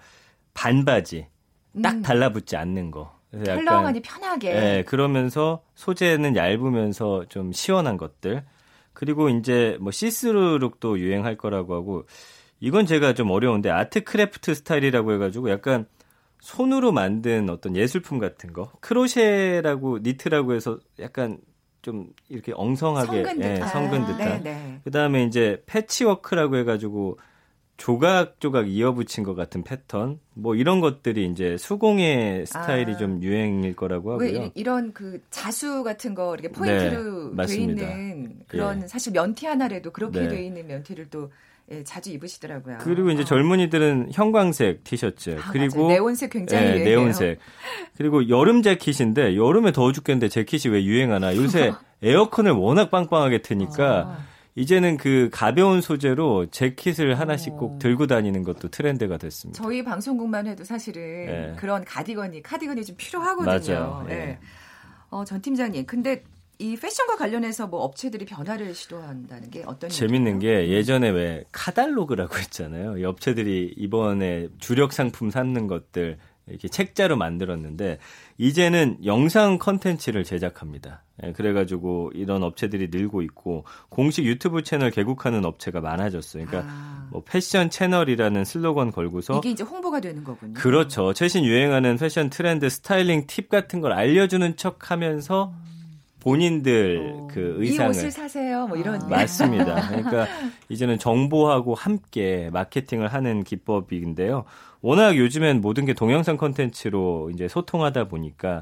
반바지 0.53 1.27
딱 1.81 1.95
음, 1.95 2.01
달라붙지 2.03 2.55
않는 2.55 2.91
거. 2.91 3.14
헐렁하니 3.47 4.01
편하게. 4.01 4.49
예, 4.55 4.83
그러면서 4.85 5.63
소재는 5.75 6.35
얇으면서 6.35 7.25
좀 7.29 7.51
시원한 7.51 7.97
것들. 7.97 8.43
그리고 8.93 9.29
이제 9.29 9.77
뭐 9.81 9.91
시스루 9.91 10.57
룩도 10.57 10.99
유행할 10.99 11.35
거라고 11.35 11.75
하고 11.75 12.05
이건 12.59 12.85
제가 12.85 13.13
좀 13.13 13.29
어려운데 13.29 13.69
art 13.69 14.03
craft 14.03 14.55
스타일이라고 14.55 15.13
해가지고 15.13 15.49
약간 15.49 15.85
손으로 16.39 16.91
만든 16.91 17.49
어떤 17.49 17.75
예술품 17.75 18.19
같은 18.19 18.53
거 18.53 18.71
crochet라고 18.79 19.99
니트라고 20.01 20.53
해서 20.53 20.79
약간 20.99 21.39
좀 21.81 22.07
이렇게 22.29 22.51
엉성하게 22.55 23.23
성근 23.25 23.43
예, 23.43 23.53
듯한. 23.55 23.69
성근 23.69 24.05
듯한 24.05 24.17
네, 24.17 24.39
네. 24.43 24.81
그다음에 24.85 25.23
이제 25.23 25.61
패치워크라고 25.65 26.55
해가지고 26.57 27.19
조각조각 27.77 28.69
이어붙인 28.69 29.23
것 29.23 29.35
같은 29.35 29.63
패턴 29.63 30.19
뭐 30.33 30.55
이런 30.55 30.79
것들이 30.79 31.25
이제 31.25 31.57
수공예 31.57 32.45
스타일이 32.47 32.93
아. 32.93 32.97
좀 32.97 33.21
유행일 33.21 33.75
거라고 33.75 34.15
왜 34.15 34.27
하고요. 34.29 34.43
이- 34.47 34.51
이런 34.55 34.93
그 34.93 35.21
자수 35.29 35.83
같은 35.83 36.15
거 36.15 36.33
이렇게 36.33 36.49
포인트로 36.49 37.29
돼 37.31 37.35
맞습니다. 37.35 37.83
있는 37.83 38.35
그런 38.47 38.83
예. 38.83 38.87
사실 38.87 39.11
면티 39.13 39.45
하나라도 39.45 39.91
그렇게 39.91 40.21
네. 40.21 40.27
돼 40.29 40.43
있는 40.45 40.67
면티를 40.67 41.09
또 41.09 41.31
예, 41.71 41.83
자주 41.83 42.11
입으시더라고요. 42.11 42.77
그리고 42.81 43.09
이제 43.09 43.23
어. 43.23 43.25
젊은이들은 43.25 44.09
형광색 44.13 44.83
티셔츠 44.83 45.35
아, 45.41 45.51
그리고 45.51 45.87
맞아요. 45.87 45.87
네온색 45.93 46.29
굉장히 46.29 46.63
예, 46.67 46.71
유행해요. 46.75 46.89
네온색 46.99 47.39
그리고 47.97 48.29
여름 48.29 48.61
재킷인데 48.61 49.35
여름에 49.35 49.71
더워 49.71 49.91
죽겠는데 49.91 50.29
재킷이 50.29 50.71
왜 50.71 50.83
유행하나 50.85 51.35
요새 51.35 51.73
에어컨을 52.03 52.51
워낙 52.51 52.91
빵빵하게 52.91 53.41
트니까 53.41 54.15
아. 54.17 54.34
이제는 54.55 54.95
그 54.97 55.29
가벼운 55.33 55.81
소재로 55.81 56.47
재킷을 56.47 57.19
하나씩 57.19 57.53
어. 57.53 57.57
꼭 57.57 57.79
들고 57.79 58.07
다니는 58.07 58.43
것도 58.43 58.69
트렌드가 58.69 59.17
됐습니다. 59.17 59.61
저희 59.61 59.83
방송국만 59.83 60.47
해도 60.47 60.63
사실은 60.63 61.01
예. 61.01 61.55
그런 61.57 61.83
가디건이 61.83 62.41
카디건이 62.41 62.85
좀 62.85 62.95
필요하거든요. 62.97 63.73
맞아요. 63.75 64.07
예. 64.09 64.13
예. 64.13 64.39
어, 65.09 65.25
전 65.25 65.41
팀장님, 65.41 65.85
근데 65.85 66.23
이 66.57 66.77
패션과 66.77 67.17
관련해서 67.17 67.67
뭐 67.67 67.81
업체들이 67.81 68.25
변화를 68.25 68.73
시도한다는 68.73 69.49
게 69.49 69.63
어떤 69.65 69.89
재밌는 69.89 70.35
얘기예요? 70.37 70.61
게 70.61 70.69
예전에 70.69 71.09
왜 71.09 71.43
카달로그라고 71.51 72.37
했잖아요. 72.37 72.97
이 72.97 73.03
업체들이 73.03 73.73
이번에 73.77 74.47
주력 74.59 74.93
상품 74.93 75.29
삼는 75.29 75.67
것들 75.67 76.17
이렇게 76.47 76.67
책자로 76.67 77.15
만들었는데 77.17 77.97
이제는 78.37 78.97
영상 79.05 79.57
컨텐츠를 79.57 80.23
제작합니다. 80.23 81.01
예, 81.23 81.31
그래가지고 81.31 82.11
이런 82.13 82.43
업체들이 82.43 82.89
늘고 82.91 83.21
있고 83.23 83.63
공식 83.89 84.25
유튜브 84.25 84.63
채널 84.63 84.91
개국하는 84.91 85.45
업체가 85.45 85.81
많아졌어요. 85.81 86.45
그러니까 86.45 86.71
아, 86.71 87.07
뭐 87.09 87.23
패션 87.25 87.69
채널이라는 87.69 88.45
슬로건 88.45 88.91
걸고서 88.91 89.39
이게 89.39 89.51
이제 89.51 89.63
홍보가 89.63 90.01
되는 90.01 90.23
거군요. 90.23 90.53
그렇죠. 90.53 91.13
최신 91.13 91.45
유행하는 91.45 91.97
패션 91.97 92.29
트렌드, 92.29 92.69
스타일링 92.69 93.25
팁 93.27 93.49
같은 93.49 93.81
걸 93.81 93.93
알려주는 93.93 94.57
척하면서 94.57 95.53
본인들 96.25 97.13
어, 97.13 97.27
그이 97.31 97.67
의상을 97.69 97.91
옷을 97.91 98.11
사세요. 98.11 98.65
뭐 98.67 98.75
이런 98.75 99.01
아. 99.01 99.07
맞습니다. 99.07 99.75
그러니까 99.87 100.27
이제는 100.69 100.97
정보하고 100.97 101.75
함께 101.75 102.49
마케팅을 102.51 103.07
하는 103.07 103.43
기법인데요. 103.43 104.43
워낙 104.85 105.17
요즘엔 105.17 105.61
모든 105.61 105.85
게 105.85 105.95
동영상 105.95 106.37
컨텐츠로 106.37 107.31
이제 107.33 107.47
소통하다 107.47 108.07
보니까 108.07 108.61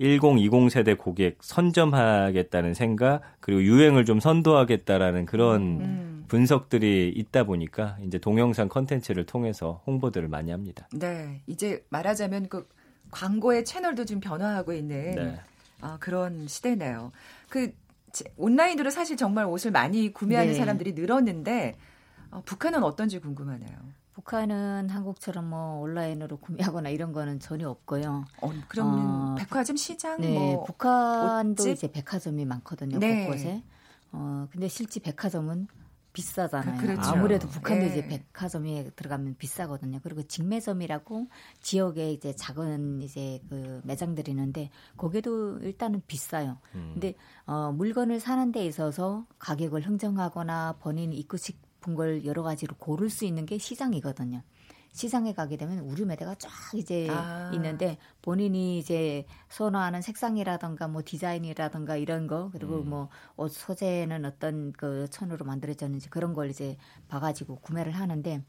1020 0.00 0.70
세대 0.70 0.94
고객 0.94 1.36
선점하겠다는 1.42 2.72
생각 2.72 3.20
그리고 3.40 3.62
유행을 3.62 4.06
좀 4.06 4.18
선도하겠다라는 4.18 5.26
그런 5.26 5.60
음. 5.60 6.24
분석들이 6.26 7.12
있다 7.14 7.44
보니까 7.44 7.98
이제 8.02 8.16
동영상 8.16 8.70
컨텐츠를 8.70 9.26
통해서 9.26 9.82
홍보들을 9.86 10.26
많이 10.28 10.52
합니다. 10.52 10.88
네, 10.94 11.42
이제 11.46 11.84
말하자면 11.90 12.48
그 12.48 12.66
광고의 13.10 13.66
채널도 13.66 14.06
좀 14.06 14.20
변화하고 14.20 14.72
있는 14.72 15.16
네. 15.16 15.40
아, 15.82 15.98
그런 16.00 16.48
시대네요. 16.48 17.12
그 17.50 17.74
제- 18.12 18.24
온라인으로 18.38 18.88
사실 18.88 19.18
정말 19.18 19.44
옷을 19.44 19.70
많이 19.70 20.14
구매하는 20.14 20.52
네. 20.52 20.58
사람들이 20.58 20.92
늘었는데 20.92 21.76
어, 22.30 22.40
북한은 22.46 22.82
어떤지 22.82 23.18
궁금하네요. 23.18 23.97
북한은 24.18 24.88
한국처럼 24.90 25.48
뭐 25.48 25.78
온라인으로 25.80 26.38
구매하거나 26.38 26.88
이런 26.88 27.12
거는 27.12 27.38
전혀 27.38 27.68
없고요. 27.70 28.24
어, 28.40 28.52
그러면 28.66 29.32
어, 29.32 29.34
백화점 29.36 29.76
시장 29.76 30.20
네, 30.20 30.34
뭐 30.34 30.64
북한도 30.64 31.62
옷집? 31.62 31.72
이제 31.76 31.92
백화점이 31.92 32.44
많거든요. 32.44 32.98
네. 32.98 33.24
곳곳에. 33.24 33.62
어, 34.10 34.48
근데 34.50 34.66
실제 34.66 34.98
백화점은 34.98 35.68
비싸잖아요. 36.12 36.80
그- 36.80 36.86
그렇죠. 36.88 37.00
아무래도 37.12 37.46
북한도 37.46 37.84
예. 37.84 37.90
이제 37.90 38.08
백화점에 38.08 38.90
들어가면 38.96 39.36
비싸거든요. 39.38 40.00
그리고 40.02 40.22
직매점이라고 40.24 41.28
지역에 41.60 42.10
이제 42.12 42.34
작은 42.34 43.02
이제 43.02 43.40
그 43.48 43.80
매장들이 43.84 44.32
있는데 44.32 44.70
거기도 44.96 45.58
일단은 45.60 46.02
비싸요. 46.08 46.58
음. 46.74 46.90
근데 46.94 47.14
어, 47.46 47.70
물건을 47.70 48.18
사는 48.18 48.50
데 48.50 48.66
있어서 48.66 49.26
가격을 49.38 49.86
흥정하거나 49.86 50.78
본인이 50.80 51.16
입고 51.18 51.36
싶은 51.78 51.94
걸 51.94 52.24
여러 52.24 52.42
가지로 52.42 52.76
고를 52.76 53.10
수 53.10 53.24
있는 53.24 53.46
게 53.46 53.58
시장이거든요. 53.58 54.42
시장에 54.92 55.32
가게 55.32 55.56
되면 55.56 55.80
우류 55.80 56.06
매대가 56.06 56.34
쫙 56.34 56.50
이제 56.74 57.08
아. 57.10 57.50
있는데 57.54 57.98
본인이 58.22 58.78
이제 58.78 59.26
선호하는 59.48 60.02
색상이라던가 60.02 60.88
뭐 60.88 61.02
디자인이라던가 61.04 61.96
이런 61.96 62.26
거 62.26 62.50
그리고 62.50 62.80
음. 62.80 62.88
뭐옷 63.36 63.52
소재는 63.52 64.24
어떤 64.24 64.72
그 64.72 65.06
천으로 65.10 65.44
만들어졌는지 65.44 66.10
그런 66.10 66.32
걸 66.32 66.50
이제 66.50 66.76
봐가지고 67.08 67.56
구매를 67.56 67.92
하는데 67.92 68.42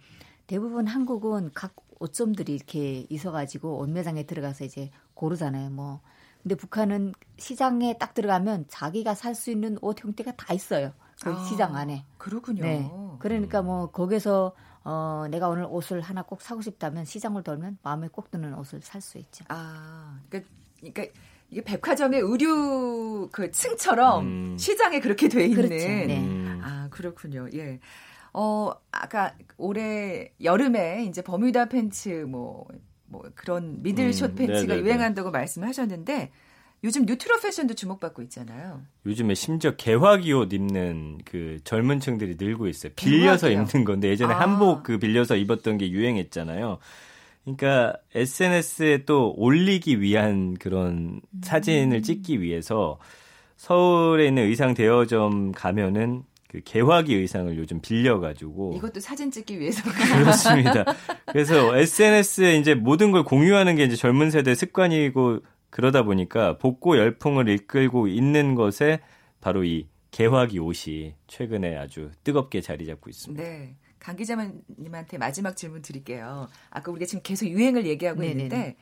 대부분 0.47 0.87
한국은 0.87 1.51
각 1.53 1.75
옷점들이 1.99 2.55
이렇게 2.55 3.05
있어가지고 3.09 3.77
옷 3.79 3.89
매장에 3.89 4.23
들어가서 4.23 4.63
이제 4.63 4.89
고르잖아요. 5.13 5.69
뭐 5.69 5.99
근데 6.41 6.55
북한은 6.55 7.13
시장에 7.37 7.97
딱 7.97 8.13
들어가면 8.13 8.65
자기가 8.69 9.13
살 9.13 9.35
수 9.35 9.51
있는 9.51 9.77
옷 9.81 10.01
형태가 10.03 10.37
다 10.37 10.53
있어요. 10.53 10.93
그 11.21 11.31
아, 11.31 11.43
시장 11.43 11.75
안에. 11.75 12.05
그렇군요. 12.17 12.63
네. 12.63 12.89
그러니까 13.19 13.61
뭐 13.61 13.91
거기서 13.91 14.53
어 14.83 15.25
내가 15.29 15.49
오늘 15.49 15.65
옷을 15.69 16.01
하나 16.01 16.21
꼭 16.23 16.41
사고 16.41 16.61
싶다면 16.61 17.05
시장을 17.05 17.43
돌면 17.43 17.77
마음에 17.83 18.07
꼭 18.07 18.31
드는 18.31 18.53
옷을 18.55 18.81
살 18.81 19.01
수 19.01 19.17
있죠. 19.17 19.43
아, 19.49 20.19
그러니까, 20.29 20.49
그러니까 20.79 21.03
이게 21.49 21.61
백화점의 21.63 22.21
의류 22.21 23.27
그 23.31 23.51
층처럼 23.51 24.25
음. 24.25 24.57
시장에 24.57 24.99
그렇게 24.99 25.27
돼 25.27 25.45
있는. 25.45 25.67
그렇죠. 25.67 25.85
네. 25.87 26.19
음. 26.19 26.61
아, 26.63 26.87
그렇군요. 26.89 27.47
예. 27.53 27.79
어, 28.33 28.71
아까 28.91 29.33
올해 29.57 30.31
여름에 30.41 31.05
이제 31.05 31.21
버뮤다 31.21 31.65
팬츠 31.65 32.25
뭐, 32.29 32.65
뭐 33.07 33.23
그런 33.35 33.81
미들숏 33.81 34.31
음, 34.31 34.35
팬츠가 34.35 34.75
네네네. 34.75 34.81
유행한다고 34.81 35.31
말씀하셨는데 35.31 36.31
요즘 36.83 37.05
뉴트로 37.05 37.39
패션도 37.41 37.73
주목받고 37.73 38.21
있잖아요. 38.23 38.81
요즘에 39.05 39.35
심지어 39.35 39.75
개화기 39.75 40.31
옷 40.33 40.53
입는 40.53 41.19
그 41.25 41.59
젊은 41.63 41.99
층들이 41.99 42.35
늘고 42.39 42.67
있어요. 42.67 42.93
빌려서 42.95 43.49
개화기요? 43.49 43.67
입는 43.73 43.85
건데 43.85 44.09
예전에 44.09 44.33
아. 44.33 44.39
한복 44.39 44.83
그 44.83 44.97
빌려서 44.97 45.35
입었던 45.35 45.77
게 45.77 45.91
유행했잖아요. 45.91 46.79
그러니까 47.43 47.95
SNS에 48.15 49.05
또 49.05 49.33
올리기 49.35 50.01
위한 50.01 50.53
그런 50.55 51.21
음. 51.33 51.41
사진을 51.41 52.01
찍기 52.01 52.41
위해서 52.41 52.99
서울에 53.57 54.27
있는 54.27 54.43
의상 54.43 54.73
대여점 54.73 55.51
가면은 55.51 56.23
그 56.47 56.61
개화기 56.63 57.13
의상을 57.13 57.55
요즘 57.57 57.79
빌려가지고 57.79 58.73
이것도 58.77 58.99
사진 58.99 59.29
찍기 59.29 59.59
위해서. 59.59 59.83
그렇습니다. 60.17 60.85
그래서 61.27 61.77
SNS에 61.77 62.57
이제 62.57 62.73
모든 62.73 63.11
걸 63.11 63.23
공유하는 63.23 63.75
게 63.75 63.83
이제 63.83 63.95
젊은 63.95 64.31
세대 64.31 64.55
습관이고 64.55 65.41
그러다 65.69 66.03
보니까 66.03 66.57
복고 66.57 66.97
열풍을 66.97 67.49
이끌고 67.49 68.07
있는 68.07 68.55
것에 68.55 68.99
바로 69.41 69.63
이 69.63 69.87
개화기 70.11 70.59
옷이 70.59 71.15
최근에 71.27 71.77
아주 71.77 72.11
뜨겁게 72.23 72.61
자리 72.61 72.85
잡고 72.85 73.09
있습니다. 73.09 73.41
네. 73.41 73.75
강 73.99 74.15
기자님한테 74.15 75.17
마지막 75.17 75.55
질문 75.55 75.81
드릴게요. 75.81 76.47
아까 76.69 76.91
우리가 76.91 77.05
지금 77.05 77.21
계속 77.21 77.45
유행을 77.47 77.85
얘기하고 77.85 78.21
네네네. 78.21 78.43
있는데 78.43 78.75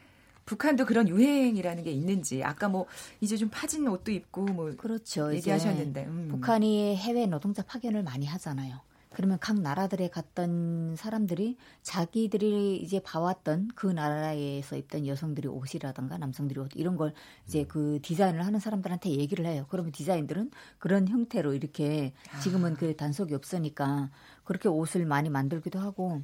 북한도 0.45 0.85
그런 0.85 1.09
유행이라는 1.09 1.83
게 1.83 1.91
있는지 1.91 2.43
아까 2.43 2.69
뭐 2.69 2.85
이제 3.19 3.35
좀 3.35 3.49
파진 3.49 3.87
옷도 3.87 4.11
입고 4.11 4.45
뭐 4.45 4.71
그렇죠. 4.77 5.33
얘기하셨는데 5.33 6.05
음. 6.05 6.27
북한이 6.29 6.95
해외 6.95 7.25
노동자 7.25 7.63
파견을 7.63 8.03
많이 8.03 8.25
하잖아요. 8.25 8.79
그러면 9.17 9.39
각 9.41 9.59
나라들에 9.59 10.09
갔던 10.09 10.95
사람들이 10.95 11.57
자기들이 11.81 12.77
이제 12.77 12.99
봐왔던 12.99 13.69
그 13.73 13.87
나라에서 13.87 14.75
입던 14.77 15.07
여성들이 15.07 15.47
옷이라든가 15.47 16.19
남성들이 16.19 16.59
옷 16.59 16.69
이런 16.75 16.97
걸 16.97 17.13
이제 17.47 17.65
그 17.67 17.97
디자인을 18.03 18.45
하는 18.45 18.59
사람들한테 18.59 19.09
얘기를 19.09 19.43
해요. 19.47 19.65
그러면 19.69 19.91
디자인들은 19.91 20.51
그런 20.77 21.07
형태로 21.07 21.55
이렇게 21.55 22.13
지금은 22.43 22.75
그 22.75 22.95
단속이 22.95 23.33
없으니까 23.33 24.11
그렇게 24.43 24.69
옷을 24.69 25.03
많이 25.07 25.31
만들기도 25.31 25.79
하고 25.79 26.21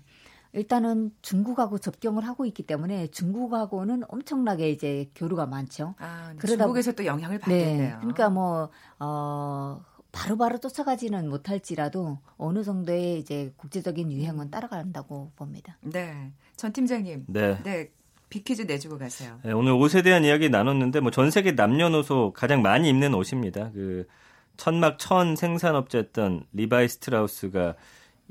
일단은 0.52 1.16
중국하고 1.24 1.80
접경을 1.80 2.28
하고 2.28 2.46
있기 2.46 2.62
때문에 2.62 3.08
중국하고는 3.08 4.04
엄청나게 4.08 4.70
이제 4.70 5.10
교류가 5.16 5.48
많죠. 5.48 5.96
아, 5.98 6.32
그러다 6.38 6.66
중국에서 6.66 6.92
또 6.92 7.08
영향을 7.08 7.40
받겠네요. 7.40 7.98
그러니까 8.02 8.30
뭐, 8.30 8.70
어, 9.00 9.84
바로바로 10.14 10.60
쫓아가지는 10.60 11.28
못할지라도 11.28 12.20
어느 12.38 12.64
정도의 12.64 13.20
이제 13.20 13.52
국제적인 13.58 14.12
유행은 14.12 14.52
따라간다고 14.52 15.32
봅니다. 15.36 15.78
네. 15.82 16.32
전 16.56 16.72
팀장님. 16.72 17.26
네. 17.28 17.62
네. 17.64 17.90
비퀴즈 18.30 18.62
내주고 18.64 18.98
가세요. 18.98 19.40
네, 19.44 19.52
오늘 19.52 19.74
옷에 19.74 20.02
대한 20.02 20.24
이야기 20.24 20.50
나눴는데 20.50 21.02
뭐 21.02 21.12
전 21.12 21.30
세계 21.30 21.52
남녀노소 21.52 22.32
가장 22.34 22.62
많이 22.62 22.90
입는 22.90 23.14
옷입니다. 23.14 23.72
그 23.74 24.08
천막 24.58 24.98
천 25.00 25.36
생산업자였던 25.36 26.46
리바이 26.54 26.88
스트라우스가 26.88 27.76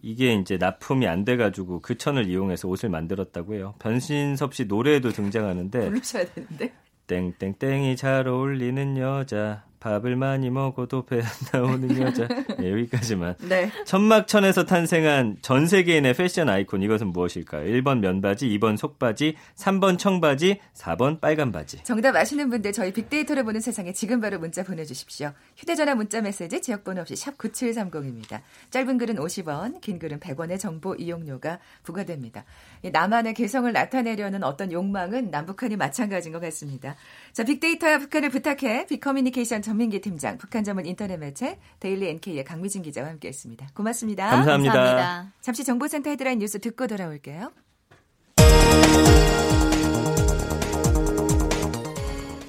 이게 0.02 0.34
이제 0.34 0.56
납품이 0.56 1.06
안 1.06 1.24
돼가지고 1.24 1.80
그 1.80 1.98
천을 1.98 2.28
이용해서 2.28 2.68
옷을 2.68 2.88
만들었다고 2.90 3.54
해요. 3.54 3.74
변진섭 3.80 4.54
씨 4.54 4.64
노래에도 4.64 5.10
등장하는데 5.10 5.80
부르셔야 5.84 6.24
되는데. 6.32 6.72
땡땡땡이 7.08 7.96
잘 7.96 8.26
어울리는 8.28 8.96
여자 8.96 9.64
밥을 9.82 10.14
많이 10.16 10.48
먹어도 10.48 11.04
배 11.04 11.20
안 11.22 11.26
나오는 11.52 12.00
여자 12.00 12.26
네, 12.58 12.70
여기까지만 12.70 13.34
네. 13.48 13.70
천막천에서 13.84 14.64
탄생한 14.64 15.38
전 15.42 15.66
세계인의 15.66 16.14
패션 16.14 16.48
아이콘 16.48 16.82
이것은 16.82 17.08
무엇일까요? 17.08 17.64
1번 17.64 17.98
면바지, 17.98 18.48
2번 18.58 18.76
속바지, 18.76 19.36
3번 19.56 19.98
청바지, 19.98 20.60
4번 20.74 21.20
빨간 21.20 21.50
바지. 21.52 21.82
정답 21.82 22.14
아시는 22.16 22.48
분들 22.50 22.72
저희 22.72 22.92
빅데이터를 22.92 23.44
보는 23.44 23.60
세상에 23.60 23.92
지금 23.92 24.20
바로 24.20 24.38
문자 24.38 24.62
보내주십시오. 24.62 25.32
휴대전화 25.56 25.94
문자 25.94 26.20
메시지 26.20 26.62
지역번호 26.62 27.00
없이 27.02 27.16
샵 27.16 27.36
9730입니다. 27.38 28.40
짧은 28.70 28.98
글은 28.98 29.16
50원, 29.16 29.80
긴 29.80 29.98
글은 29.98 30.20
100원의 30.20 30.58
정보 30.60 30.94
이용료가 30.94 31.58
부과됩니다. 31.82 32.44
이 32.82 32.90
나만의 32.90 33.34
개성을 33.34 33.70
나타내려는 33.72 34.44
어떤 34.44 34.70
욕망은 34.72 35.30
남북한이 35.30 35.76
마찬가지인 35.76 36.32
것 36.32 36.40
같습니다. 36.40 36.94
자, 37.32 37.44
빅데이터야 37.44 37.98
북한을 37.98 38.30
부탁해 38.30 38.86
빅커뮤니케이션 38.86 39.62
전민기 39.72 40.00
팀장, 40.00 40.36
북한 40.36 40.64
전문 40.64 40.84
인터넷 40.84 41.16
매체 41.16 41.58
데일리 41.80 42.08
NK의 42.08 42.44
강미진 42.44 42.82
기자와 42.82 43.08
함께했습니다. 43.08 43.68
고맙습니다. 43.74 44.28
감사합니다. 44.28 44.72
감사합니다. 44.74 45.32
잠시 45.40 45.62
잠시 45.62 45.64
정보센터 45.64 46.10
헤드라인 46.10 46.38
뉴스 46.38 46.58
듣고 46.58 46.86
돌아올게요. 46.86 47.52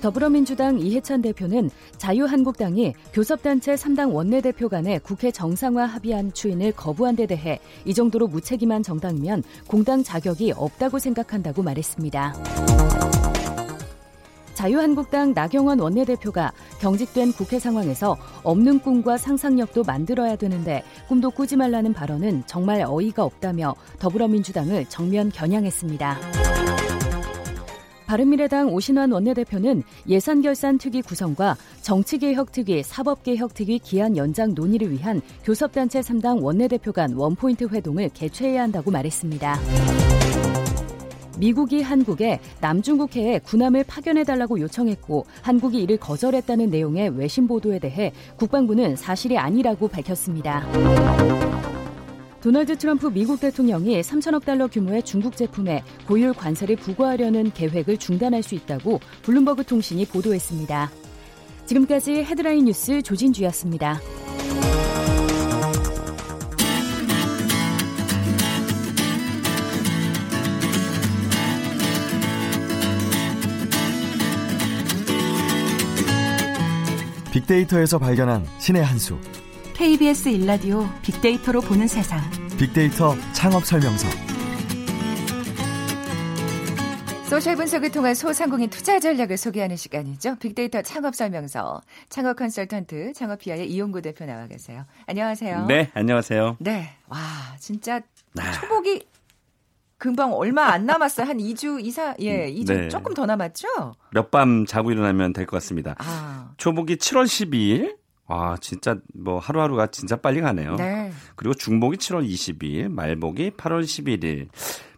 더불어민주당 0.01 0.79
이해찬 0.79 1.21
대표는 1.21 1.69
자유한국당이 1.97 2.93
교섭단체 3.13 3.75
3당 3.75 4.13
원내대표 4.13 4.67
간의 4.67 4.99
국회 4.99 5.31
정상화 5.31 5.85
합의안 5.85 6.33
추인을 6.33 6.73
거부한 6.73 7.15
데 7.15 7.25
대해 7.25 7.59
이 7.85 7.93
정도로 7.93 8.27
무책임한 8.27 8.83
정당이면 8.83 9.43
공당 9.67 10.03
자격이 10.03 10.51
없다고 10.57 10.99
생각한다고 10.99 11.63
말했습니다. 11.63 12.33
자유한국당 14.63 15.33
나경원 15.33 15.81
원내대표가 15.81 16.53
경직된 16.79 17.33
국회 17.33 17.59
상황에서 17.59 18.15
없는 18.43 18.79
꿈과 18.79 19.17
상상력도 19.17 19.83
만들어야 19.83 20.37
되는데 20.37 20.85
꿈도 21.09 21.31
꾸지 21.31 21.57
말라는 21.57 21.91
발언은 21.91 22.43
정말 22.45 22.81
어이가 22.87 23.25
없다며 23.25 23.75
더불어민주당을 23.99 24.85
정면 24.85 25.29
겨냥했습니다. 25.31 26.17
바른미래당 28.05 28.69
오신환 28.69 29.11
원내대표는 29.11 29.83
예산결산특위 30.07 31.01
구성과 31.01 31.57
정치개혁특위, 31.81 32.83
사법개혁특위 32.83 33.79
기한 33.79 34.15
연장 34.15 34.53
논의를 34.53 34.91
위한 34.91 35.21
교섭단체 35.43 35.99
3당 35.99 36.41
원내대표 36.41 36.93
간 36.93 37.15
원포인트 37.15 37.65
회동을 37.65 38.11
개최해야 38.13 38.63
한다고 38.63 38.91
말했습니다. 38.91 40.02
미국이 41.37 41.81
한국에 41.81 42.39
남중국해에 42.61 43.39
군함을 43.39 43.83
파견해달라고 43.85 44.59
요청했고 44.59 45.25
한국이 45.41 45.81
이를 45.81 45.97
거절했다는 45.97 46.69
내용의 46.69 47.17
외신 47.17 47.47
보도에 47.47 47.79
대해 47.79 48.13
국방부는 48.37 48.95
사실이 48.95 49.37
아니라고 49.37 49.87
밝혔습니다. 49.87 50.65
도널드 52.41 52.77
트럼프 52.77 53.07
미국 53.07 53.39
대통령이 53.39 54.01
3천억 54.01 54.43
달러 54.43 54.67
규모의 54.67 55.03
중국 55.03 55.37
제품에 55.37 55.81
고율 56.05 56.33
관세를 56.33 56.75
부과하려는 56.75 57.51
계획을 57.53 57.97
중단할 57.97 58.43
수 58.43 58.53
있다고 58.55 58.99
블룸버그 59.21 59.63
통신이 59.63 60.05
보도했습니다. 60.07 60.91
지금까지 61.65 62.11
헤드라인 62.15 62.65
뉴스 62.65 63.01
조진주였습니다. 63.01 64.01
빅데이터에서 77.33 77.97
발견한 77.97 78.45
신의 78.59 78.83
한 78.83 78.99
수. 78.99 79.19
KBS 79.73 80.29
일라디오 80.29 80.87
빅데이터로 81.01 81.61
보는 81.61 81.87
세상. 81.87 82.19
빅데이터 82.59 83.15
창업 83.33 83.65
설명서. 83.65 84.07
소셜 87.27 87.55
분석을 87.55 87.89
통한 87.89 88.13
소상공인 88.13 88.69
투자 88.69 88.99
전략을 88.99 89.37
소개하는 89.37 89.75
시간이죠. 89.75 90.35
빅데이터 90.35 90.83
창업 90.83 91.15
설명서. 91.15 91.81
창업 92.07 92.35
컨설턴트 92.35 93.13
창업피아의 93.13 93.67
이용구 93.67 94.03
대표 94.03 94.25
나와 94.25 94.45
계세요. 94.45 94.85
안녕하세요. 95.07 95.65
네, 95.65 95.89
안녕하세요. 95.95 96.57
네. 96.59 96.91
와, 97.07 97.17
진짜 97.59 97.99
초복이 98.61 99.07
금방 100.03 100.33
얼마 100.33 100.65
안 100.65 100.85
남았어요. 100.85 101.25
한 101.25 101.37
2주 101.37 101.81
이상, 101.81 102.13
예, 102.19 102.51
2주 102.51 102.67
네. 102.67 102.87
조금 102.89 103.13
더 103.13 103.25
남았죠? 103.25 103.67
몇 104.11 104.31
밤 104.31 104.65
자고 104.65 104.91
일어나면 104.91 105.31
될 105.31 105.45
것 105.45 105.55
같습니다. 105.55 105.95
아, 105.97 106.51
초복이 106.57 106.97
7월 106.97 107.23
12일. 107.23 107.95
와, 108.27 108.57
진짜 108.59 108.97
뭐 109.13 109.39
하루하루가 109.39 109.87
진짜 109.87 110.17
빨리 110.17 110.41
가네요. 110.41 110.75
네. 110.75 111.09
그리고 111.37 111.53
중복이 111.53 111.95
7월 111.95 112.27
22일, 112.29 112.89
말복이 112.89 113.51
8월 113.51 113.83
11일. 113.83 114.49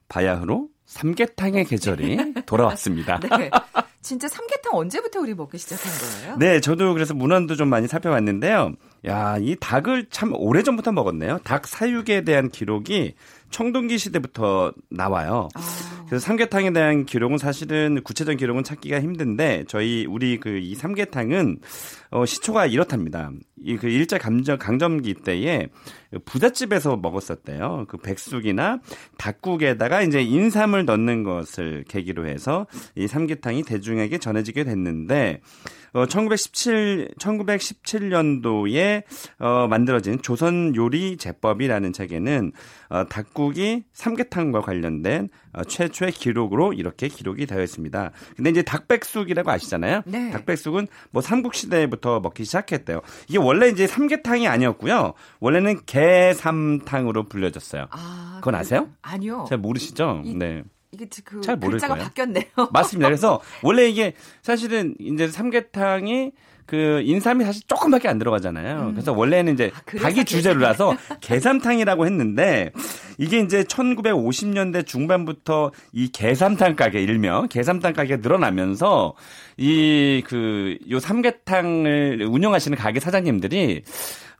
바야흐로 0.10 0.70
삼계탕의 0.88 1.66
계절이 1.66 2.34
돌아왔습니다. 2.48 3.20
네. 3.20 3.52
진짜 4.02 4.28
삼계탕 4.28 4.74
언제부터 4.76 5.20
우리 5.20 5.34
먹기 5.34 5.58
시작한 5.60 5.92
거예요? 5.92 6.38
네, 6.38 6.60
저도 6.62 6.94
그래서 6.94 7.14
문헌도 7.14 7.56
좀 7.56 7.70
많이 7.70 7.88
살펴봤는데요. 7.88 8.74
야, 9.08 9.38
이 9.40 9.56
닭을 9.60 10.08
참 10.10 10.32
오래전부터 10.34 10.92
먹었네요. 10.92 11.40
닭 11.44 11.68
사육에 11.68 12.24
대한 12.24 12.50
기록이 12.50 13.16
청동기 13.56 13.98
시대부터 13.98 14.74
나와요. 14.90 15.48
아. 15.56 15.62
그래서 16.10 16.26
삼계탕에 16.26 16.74
대한 16.74 17.06
기록은 17.06 17.38
사실은 17.38 18.04
구체적인 18.04 18.38
기록은 18.38 18.64
찾기가 18.66 19.00
힘든데 19.00 19.64
저희 19.70 20.06
우리 20.06 20.42
그 20.42 20.60
이 20.60 20.76
삼계탕은 20.76 21.60
어 22.12 22.26
시초가 22.26 22.66
이렇답니다. 22.66 23.32
이그 23.64 23.88
일제 23.88 24.18
감정 24.18 24.58
강점기 24.58 25.14
때에 25.16 25.70
부잣집에서 26.26 26.98
먹었었대요. 26.98 27.86
그 27.88 27.98
백숙이나 27.98 28.80
닭국에다가 29.18 30.02
이제 30.02 30.22
인삼을 30.22 30.86
넣는 30.86 31.24
것을 31.24 31.84
계기로 31.88 32.28
해서 32.28 32.68
이 32.96 33.08
삼계탕이 33.08 33.64
대중에게 33.64 34.18
전해지게 34.18 34.64
됐는데 34.66 35.42
어 35.94 36.06
1917, 36.06 37.12
1917년도에 37.18 39.04
어, 39.40 39.68
만들어진 39.70 40.22
조선 40.22 40.76
요리 40.76 41.16
제법이라는 41.16 41.94
책에는 41.94 42.52
어, 42.90 43.06
닭국이 43.06 43.86
삼계탕과 43.94 44.60
관련된 44.60 45.30
어, 45.54 45.64
최초의 45.64 46.12
기록으로 46.12 46.74
이렇게 46.74 47.08
기록이 47.08 47.46
되어 47.46 47.64
있습니다. 47.64 48.12
근데 48.36 48.50
이제 48.50 48.62
닭백숙이라고 48.62 49.50
아시잖아요. 49.50 50.02
네. 50.06 50.32
닭백숙은 50.32 50.88
뭐 51.12 51.22
삼국 51.22 51.56
시대부터 51.56 52.20
먹기 52.20 52.44
시작했대요. 52.44 53.00
이게 53.30 53.38
원래 53.46 53.68
이제 53.70 53.88
삼계탕이 53.88 54.48
아니었고요. 54.48 55.14
원래는 55.40 55.82
개삼탕으로 55.86 57.24
불려졌어요. 57.24 57.88
아, 57.92 58.38
그건 58.40 58.54
그- 58.54 58.58
아세요? 58.60 58.90
아니요. 59.02 59.46
잘 59.48 59.58
모르시죠? 59.58 60.22
이- 60.26 60.36
네. 60.36 60.64
이게 60.92 61.08
그 61.26 61.42
잘 61.42 61.58
모를 61.58 61.72
글자가 61.72 61.96
거예요. 61.96 62.08
바뀌었네요. 62.08 62.44
맞습니다. 62.72 63.08
그래서 63.10 63.42
원래 63.64 63.88
이게 63.90 64.14
사실은 64.42 64.96
이제 65.00 65.28
삼계탕이 65.28 66.32
그 66.66 67.02
인삼이 67.04 67.44
사실 67.46 67.62
조금밖에 67.68 68.08
안 68.08 68.18
들어가잖아요. 68.18 68.92
그래서 68.94 69.14
원래는 69.14 69.54
이제 69.54 69.72
아, 69.74 69.98
닭이 70.00 70.26
주재료라서 70.26 70.96
게삼탕이라고 71.22 72.06
했는데 72.06 72.72
이게 73.18 73.40
이제 73.40 73.64
1950년대 73.64 74.86
중반부터 74.86 75.72
이 75.94 76.10
게삼탕 76.12 76.76
가게 76.76 77.02
일명 77.02 77.48
게삼탕 77.48 77.94
가게가 77.94 78.22
늘어나면서 78.22 79.14
이 79.58 80.24
그요 80.26 81.00
삼계탕을 81.00 82.28
운영하시는 82.30 82.78
가게 82.78 83.00
사장님들이 83.00 83.84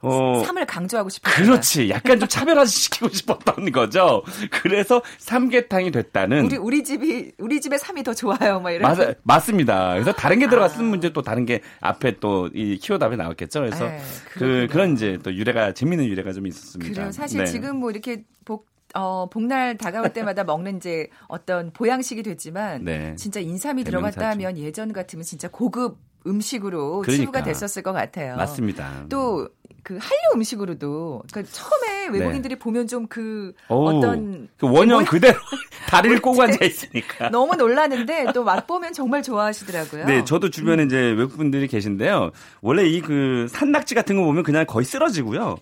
어 0.02 0.42
삼을 0.44 0.66
강조하고 0.66 1.08
싶어요. 1.08 1.34
그렇지. 1.34 1.90
약간 1.90 2.18
좀 2.18 2.28
차별화시키고 2.28 3.08
싶었던 3.14 3.72
거죠. 3.72 4.22
그래서 4.50 5.02
삼계탕이 5.18 5.90
됐다는 5.90 6.44
우리 6.46 6.56
우리 6.56 6.84
집이 6.84 7.32
우리 7.38 7.60
집의 7.60 7.78
삼이 7.78 8.02
더 8.02 8.12
좋아요. 8.14 8.60
막 8.60 8.70
이런. 8.70 8.82
맞, 8.82 9.16
맞습니다. 9.22 9.92
그래서 9.94 10.12
다른 10.12 10.38
게 10.38 10.46
아. 10.46 10.48
들어갔으면 10.50 10.88
문제 10.90 11.12
또 11.12 11.22
다른 11.22 11.44
게 11.46 11.60
앞에 11.80 12.18
또 12.18 12.48
이 12.54 12.78
키워답에 12.78 13.16
나왔겠죠. 13.16 13.60
그래서 13.60 13.86
네, 13.88 13.98
그. 14.32 14.66
그런 14.70 14.94
이제 14.94 15.18
또 15.22 15.34
유래가 15.34 15.72
재밌는 15.72 16.06
유래가 16.06 16.32
좀 16.32 16.46
있었습니다. 16.46 16.92
그래요. 16.92 17.12
사실 17.12 17.40
네. 17.40 17.46
지금 17.46 17.76
뭐 17.76 17.90
이렇게 17.90 18.24
복 18.44 18.66
어, 18.94 19.28
복날 19.28 19.76
다가올 19.76 20.10
때마다 20.12 20.44
먹는 20.44 20.76
이제 20.78 21.08
어떤 21.28 21.70
보양식이 21.72 22.22
됐지만 22.22 22.84
네. 22.84 23.14
진짜 23.16 23.40
인삼이 23.40 23.84
들어갔다 23.84 24.20
대명사죠. 24.20 24.46
하면 24.46 24.58
예전 24.58 24.92
같으면 24.92 25.22
진짜 25.24 25.48
고급 25.48 25.98
음식으로 26.26 27.00
그러니까. 27.02 27.12
치부가 27.12 27.42
됐었을 27.42 27.82
것 27.82 27.92
같아요. 27.92 28.36
맞습니다. 28.36 29.06
또 29.08 29.48
그 29.82 29.94
한류 30.00 30.16
음식으로도 30.34 31.22
그러니까 31.30 31.52
처음에 31.54 32.08
외국인들이 32.08 32.56
보면 32.58 32.88
좀그 32.88 33.52
네. 33.56 33.64
어떤 33.68 34.48
그 34.56 34.66
원형 34.68 35.02
뭐- 35.02 35.08
그대로 35.08 35.38
다리를 35.88 36.20
꼬고 36.20 36.42
앉아 36.42 36.64
있으니까. 36.64 37.28
너무 37.30 37.54
놀랐는데 37.54 38.32
또 38.34 38.42
맛보면 38.42 38.92
정말 38.92 39.22
좋아하시더라고요. 39.22 40.06
네, 40.06 40.24
저도 40.24 40.50
주변에 40.50 40.82
이제 40.82 40.96
외국분들이 41.12 41.68
계신데요. 41.68 42.32
원래 42.62 42.82
이 42.84 43.00
그 43.00 43.46
산낙지 43.48 43.94
같은 43.94 44.16
거 44.16 44.24
보면 44.24 44.42
그냥 44.42 44.66
거의 44.66 44.84
쓰러지고요. 44.84 45.56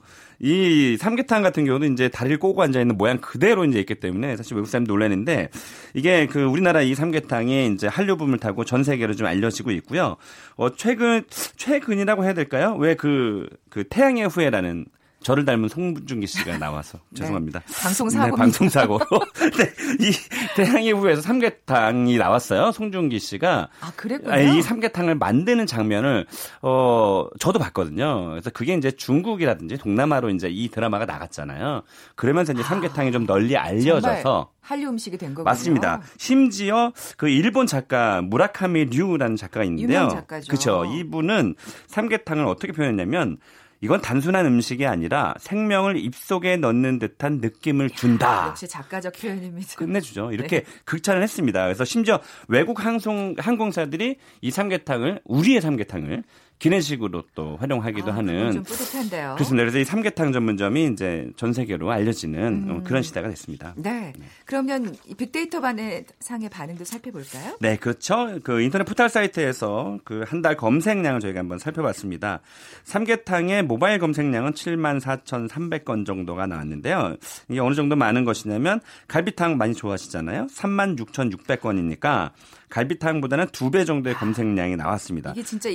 이 0.45 0.99
삼계탕 0.99 1.41
같은 1.41 1.65
경우도 1.65 1.87
이제 1.87 2.11
다리를 2.11 2.39
꼬고 2.39 2.61
앉아 2.61 2.79
있는 2.79 2.99
모양 2.99 3.17
그대로 3.17 3.65
이제 3.65 3.81
있기 3.81 3.95
때문에 3.95 4.37
사실 4.37 4.55
외국 4.55 4.69
사람들 4.69 4.93
놀라는데 4.93 5.49
이게 5.95 6.27
그 6.27 6.45
우리나라 6.45 6.83
이 6.83 6.95
삼계탕이 6.95 7.69
이제 7.69 7.87
한류 7.87 8.19
붐을 8.19 8.37
타고 8.37 8.63
전 8.63 8.85
세계로 8.85 9.15
좀 9.15 9.27
알려지고 9.27 9.71
있고요. 9.71 10.17
어 10.57 10.75
최근 10.77 11.25
최근이라고 11.57 12.25
해야 12.25 12.35
될까요? 12.35 12.77
왜그그 12.79 13.85
태양의 13.89 14.29
후예라는 14.29 14.85
저를 15.25 15.45
닮은 15.47 15.69
송중기 15.69 16.27
씨가 16.27 16.59
나와서 16.59 16.99
죄송합니다. 17.17 17.63
방송 17.83 18.09
네, 18.09 18.15
사고 18.15 18.37
방송 18.37 18.69
사고. 18.69 18.99
네, 19.57 20.07
이 20.07 20.13
태양의 20.55 20.93
후예에서 20.93 21.23
삼계탕이 21.23 22.17
나왔어요. 22.19 22.71
송중기 22.71 23.19
씨가 23.19 23.71
아 23.81 23.93
그랬군요. 23.97 24.33
아, 24.33 24.39
이 24.39 24.63
삼계탕을 24.63 25.17
만드는 25.17 25.67
장면을 25.67 26.27
어 26.63 27.27
저도 27.41 27.59
봤거든요. 27.59 28.31
그래서 28.31 28.51
그게 28.51 28.75
이제 28.75 28.91
중국이라든지 28.91 29.79
동남아로 29.79 30.29
이제 30.31 30.49
이 30.49 30.69
드라마가 30.69 31.07
나갔잖아요. 31.07 31.83
그러면서 32.15 32.53
이제 32.53 32.63
삼계탕이 32.63 33.11
좀 33.11 33.27
널리 33.27 33.57
알려져서 33.57 34.51
한류 34.61 34.89
음식이 34.89 35.17
된 35.17 35.31
거군요. 35.31 35.45
맞습니다. 35.45 36.03
심지어 36.19 36.93
그 37.17 37.29
일본 37.29 37.67
작가 37.67 38.21
무라카미 38.23 38.87
류라는 38.87 39.37
작가가 39.37 39.65
있는데요. 39.65 40.25
그렇죠. 40.27 40.85
이분은 40.85 41.55
삼계탕을 41.89 42.47
어떻게 42.47 42.73
표현했냐면 42.73 43.39
이건 43.85 44.01
단순한 44.01 44.47
음식이 44.47 44.87
아니라 44.87 45.35
생명을 45.39 45.99
입속에 45.99 46.57
넣는 46.57 46.99
듯한 46.99 47.41
느낌을 47.43 47.91
준다. 47.91 48.47
역시 48.49 48.67
작가적 48.67 49.13
표현입니다. 49.13 49.75
끝내주죠. 49.77 50.33
이렇게 50.33 50.65
극찬을 50.87 51.23
했습니다. 51.23 51.65
그래서 51.65 51.85
심지어 51.85 52.19
외국 52.49 52.83
항송, 52.83 53.35
항공사들이 53.37 54.17
이 54.41 54.51
삼계탕을 54.51 55.21
우리의 55.27 55.61
삼계탕을 55.61 56.25
기내식으로 56.59 57.25
또 57.35 57.57
활용하기도 57.59 58.11
아, 58.13 58.17
하는 58.17 58.53
좀 58.53 58.63
뿌듯한데요. 58.63 59.35
그렇습니다. 59.35 59.63
그래서 59.65 59.79
이 59.79 59.85
삼계탕 59.85 60.33
전문점이 60.33 60.87
이제 60.93 61.29
전 61.37 61.53
세계로 61.53 61.91
알려지는 61.91 62.67
어, 62.71 62.81
그런 62.85 63.03
시대가 63.03 63.29
됐습니다. 63.29 63.75
네. 63.77 64.13
그러면 64.47 64.95
이 65.07 65.15
빅데이터 65.15 65.61
반의 65.61 66.05
상의 66.21 66.49
반응도 66.49 66.85
살펴볼까요? 66.85 67.57
네, 67.61 67.77
그렇죠. 67.77 68.39
그 68.43 68.61
인터넷 68.61 68.85
포털 68.85 69.09
사이트에서 69.09 69.99
그 70.05 70.25
한 70.27 70.41
달 70.43 70.57
검색량을 70.57 71.21
저희가 71.21 71.41
한번 71.41 71.59
살펴봤습니다. 71.59 72.41
삼계탕의 72.85 73.63
모바일 73.65 73.99
검색량은 73.99 74.53
7만 74.53 75.01
4,300건 75.01 76.05
정도가 76.07 76.47
나왔는데요. 76.47 77.17
이게 77.49 77.61
어느 77.61 77.75
정도 77.75 77.97
많은 77.97 78.25
것이냐면 78.25 78.81
갈비탕 79.09 79.57
많이 79.57 79.75
좋아하시잖아요. 79.75 80.47
3만 80.49 80.99
6,600건이니까 80.99 82.31
갈비탕보다는 82.75 83.47
두 83.53 83.71
배 83.71 83.85
정도의 83.85 84.15
검색량이 84.17 84.77
나왔습니다. 84.77 85.31
이게 85.33 85.43
진짜 85.45 85.71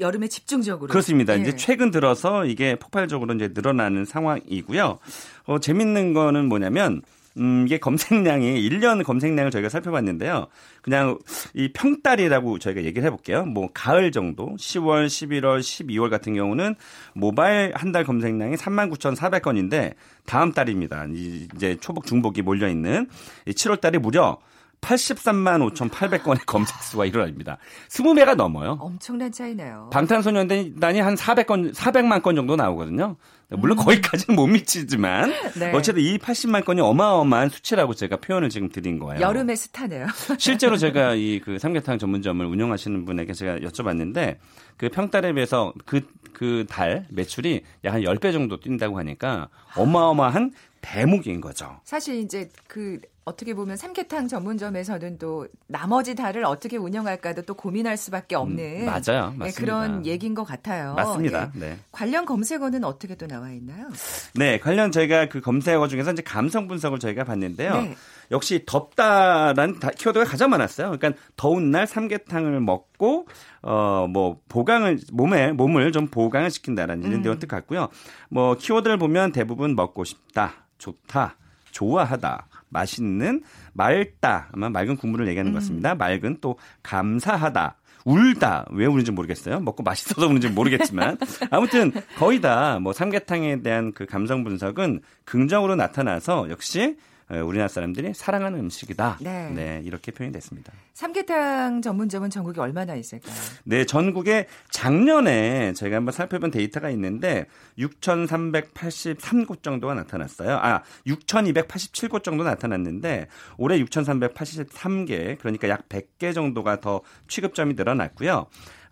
여름에 0.00 0.28
집중적으로 0.28 0.88
그렇습니다. 0.88 1.36
예. 1.36 1.42
이제 1.42 1.56
최근 1.56 1.90
들어서 1.90 2.44
이게 2.44 2.76
폭발적으로 2.76 3.34
이제 3.34 3.50
늘어나는 3.52 4.04
상황이고요. 4.04 4.98
어, 5.46 5.58
재밌는 5.58 6.12
거는 6.14 6.48
뭐냐면 6.48 7.02
음, 7.38 7.64
이게 7.66 7.78
검색량이 7.78 8.62
1년 8.70 9.04
검색량을 9.04 9.50
저희가 9.50 9.68
살펴봤는데요. 9.68 10.46
그냥 10.82 11.18
이 11.52 11.70
평달이라고 11.72 12.58
저희가 12.58 12.82
얘기를 12.84 13.04
해볼게요. 13.06 13.44
뭐 13.44 13.68
가을 13.74 14.10
정도, 14.10 14.54
10월, 14.56 15.06
11월, 15.06 15.60
12월 15.60 16.08
같은 16.08 16.32
경우는 16.34 16.76
모바일 17.12 17.72
한 17.74 17.92
달 17.92 18.04
검색량이 18.04 18.56
39,400건인데 18.56 19.94
다음 20.24 20.52
달입니다. 20.52 21.06
이- 21.12 21.48
이제 21.54 21.76
초복 21.80 22.06
중복이 22.06 22.40
몰려 22.42 22.68
있는 22.68 23.06
7월 23.46 23.80
달에 23.80 23.98
무려 23.98 24.38
83만 24.80 25.72
5,800건의 25.74 26.40
검색 26.46 26.76
수가 26.82 27.04
일어납니다. 27.06 27.58
20배가 27.88 28.34
넘어요. 28.36 28.78
엄청난 28.80 29.32
차이네요. 29.32 29.90
방탄소년단이 29.92 31.00
한 31.00 31.14
400건, 31.14 31.74
400만 31.74 32.22
건 32.22 32.34
정도 32.36 32.56
나오거든요. 32.56 33.16
물론 33.48 33.76
거기까지는 33.76 34.34
못 34.34 34.48
미치지만 34.48 35.32
네. 35.58 35.70
어쨌든 35.72 36.02
이 36.02 36.18
80만 36.18 36.64
건이 36.64 36.80
어마어마한 36.80 37.48
수치라고 37.48 37.94
제가 37.94 38.16
표현을 38.16 38.48
지금 38.48 38.68
드린 38.68 38.98
거예요. 38.98 39.20
여름의 39.20 39.56
스타네요. 39.56 40.06
실제로 40.38 40.76
제가 40.76 41.14
이 41.14 41.40
그 41.44 41.58
삼계탕 41.58 41.98
전문점을 41.98 42.44
운영하시는 42.44 43.04
분에게 43.04 43.32
제가 43.34 43.58
여쭤봤는데 43.58 44.38
그 44.76 44.88
평달에 44.88 45.32
비해서 45.32 45.72
그 45.84 46.00
그 46.32 46.66
달 46.68 47.06
매출이 47.10 47.62
약 47.84 47.94
한 47.94 48.02
10배 48.02 48.30
정도 48.30 48.60
뛴다고 48.60 48.98
하니까 48.98 49.48
어마어마한 49.74 50.52
대목인 50.82 51.40
거죠. 51.40 51.80
사실 51.84 52.16
이제 52.16 52.50
그 52.68 52.98
어떻게 53.26 53.54
보면 53.54 53.76
삼계탕 53.76 54.28
전문점에서는 54.28 55.18
또 55.18 55.48
나머지 55.66 56.14
달을 56.14 56.44
어떻게 56.44 56.76
운영할까도 56.76 57.42
또 57.42 57.54
고민할 57.54 57.96
수밖에 57.96 58.36
없는 58.36 58.82
음, 58.82 58.86
맞아요. 58.86 59.30
네, 59.32 59.36
맞습니다. 59.38 59.52
그런 59.60 60.06
얘기인 60.06 60.32
것 60.34 60.44
같아요. 60.44 60.94
맞습니다. 60.94 61.50
예. 61.56 61.58
네. 61.58 61.78
관련 61.90 62.24
검색어는 62.24 62.84
어떻게 62.84 63.16
또 63.16 63.26
나와 63.26 63.50
있나요? 63.50 63.88
네, 64.36 64.60
관련 64.60 64.92
저희가 64.92 65.28
그 65.28 65.40
검색어 65.40 65.88
중에서 65.88 66.12
이제 66.12 66.22
감성 66.22 66.68
분석을 66.68 67.00
저희가 67.00 67.24
봤는데요. 67.24 67.72
네. 67.74 67.96
역시 68.30 68.62
덥다라는 68.64 69.80
다- 69.80 69.90
키워드가 69.90 70.24
가장 70.24 70.48
많았어요. 70.50 70.92
그러니까 70.96 71.20
더운 71.36 71.72
날 71.72 71.88
삼계탕을 71.88 72.60
먹고 72.60 73.26
어 73.62 74.06
뭐 74.08 74.38
보강을 74.48 75.00
몸에 75.12 75.50
몸을 75.50 75.90
좀 75.90 76.06
보강을 76.06 76.50
시킨다라는 76.50 77.02
이런 77.08 77.22
내용 77.22 77.40
뜻 77.40 77.48
같고요. 77.48 77.88
뭐 78.30 78.54
키워드를 78.54 78.98
보면 78.98 79.32
대부분 79.32 79.74
먹고 79.74 80.04
싶다, 80.04 80.52
좋다, 80.78 81.34
좋아하다, 81.72 82.46
맛있는 82.68 83.42
맑다 83.72 84.48
아마 84.52 84.68
맑은 84.70 84.96
국물을 84.96 85.26
얘기하는 85.28 85.50
음. 85.50 85.54
것 85.54 85.60
같습니다. 85.60 85.94
맑은 85.94 86.38
또 86.40 86.58
감사하다. 86.82 87.76
울다 88.04 88.66
왜 88.70 88.86
우는지 88.86 89.10
모르겠어요. 89.10 89.58
먹고 89.60 89.82
맛있어서 89.82 90.28
우는지 90.28 90.48
모르겠지만 90.48 91.18
아무튼 91.50 91.92
거의 92.18 92.40
다 92.40 92.78
뭐 92.80 92.92
삼계탕에 92.92 93.62
대한 93.62 93.92
그 93.92 94.06
감성 94.06 94.44
분석은 94.44 95.00
긍정으로 95.24 95.74
나타나서 95.74 96.48
역시 96.50 96.96
어, 96.96 97.15
우리나라 97.28 97.66
사람들이 97.66 98.14
사랑하는 98.14 98.58
음식이다. 98.60 99.18
네. 99.20 99.82
이렇게 99.84 100.12
표현이 100.12 100.32
됐습니다. 100.32 100.72
삼계탕 100.94 101.82
전문점은 101.82 102.30
전국에 102.30 102.60
얼마나 102.60 102.94
있을까요? 102.94 103.34
네, 103.64 103.84
전국에 103.84 104.46
작년에 104.70 105.72
저희가 105.72 105.96
한번 105.96 106.12
살펴본 106.12 106.52
데이터가 106.52 106.88
있는데 106.90 107.46
6,383곳 107.78 109.62
정도가 109.62 109.94
나타났어요. 109.94 110.56
아, 110.56 110.82
6,287곳 111.06 112.22
정도 112.22 112.44
나타났는데 112.44 113.26
올해 113.58 113.78
6,383개, 113.82 115.38
그러니까 115.38 115.68
약 115.68 115.88
100개 115.88 116.32
정도가 116.32 116.80
더 116.80 117.00
취급점이 117.28 117.74
늘어났고요. 117.74 118.46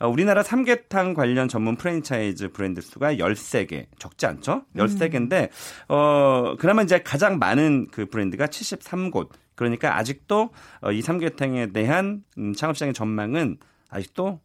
어, 0.05 0.09
우리나라 0.09 0.43
삼계탕 0.43 1.15
관련 1.15 1.49
전문 1.49 1.77
프랜차이즈 1.77 2.53
브랜드 2.53 2.83
수가 2.83 3.15
13개. 3.15 3.87
적지 3.99 4.27
않죠? 4.27 4.65
13개인데 4.77 5.49
어, 5.89 6.57
그나마 6.59 6.83
이제 6.83 6.99
가장 7.03 7.39
많은 7.39 7.87
그 7.91 8.05
브랜드가 8.07 8.47
73곳. 8.47 9.31
그러니까 9.55 9.97
아직도 9.97 10.51
어, 10.83 10.93
이 10.93 11.01
삼계탕에 11.01 11.73
대한 11.73 12.23
음, 12.37 12.53
창업시장의 12.53 12.93
전망은 12.93 13.57
아직도 13.89 14.41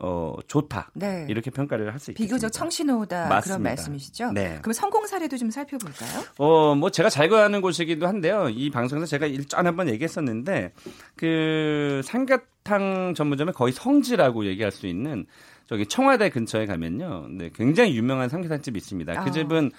어, 0.00 0.34
좋다. 0.48 0.90
네. 0.94 1.26
이렇게 1.30 1.50
평가를 1.52 1.92
할 1.92 2.00
수 2.00 2.10
있겠습니다. 2.10 2.34
비교적 2.34 2.52
청신호다 2.52 3.16
그런 3.26 3.28
맞습니다. 3.28 3.70
말씀이시죠? 3.70 4.32
네. 4.32 4.58
그럼 4.62 4.72
성공 4.72 5.06
사례도 5.06 5.36
좀 5.36 5.50
살펴볼까요? 5.50 6.24
어, 6.38 6.74
뭐 6.74 6.90
제가 6.90 7.08
잘 7.08 7.28
가는 7.28 7.60
곳이기도 7.60 8.08
한데요. 8.08 8.48
이 8.48 8.70
방송에서 8.70 9.06
제가 9.06 9.26
일전 9.26 9.66
한번 9.66 9.88
얘기했었는데 9.88 10.72
그 11.14 12.00
삼계탕 12.04 12.44
전문점의 12.64 13.54
거의 13.54 13.72
성지라고 13.72 14.46
얘기할 14.46 14.72
수 14.72 14.86
있는 14.86 15.26
저기 15.66 15.86
청와대 15.86 16.30
근처에 16.30 16.66
가면요. 16.66 17.28
네, 17.30 17.50
굉장히 17.54 17.96
유명한 17.96 18.28
삼계탕집이 18.28 18.76
있습니다. 18.76 19.12
그 19.24 19.28
아. 19.28 19.30
집은 19.30 19.70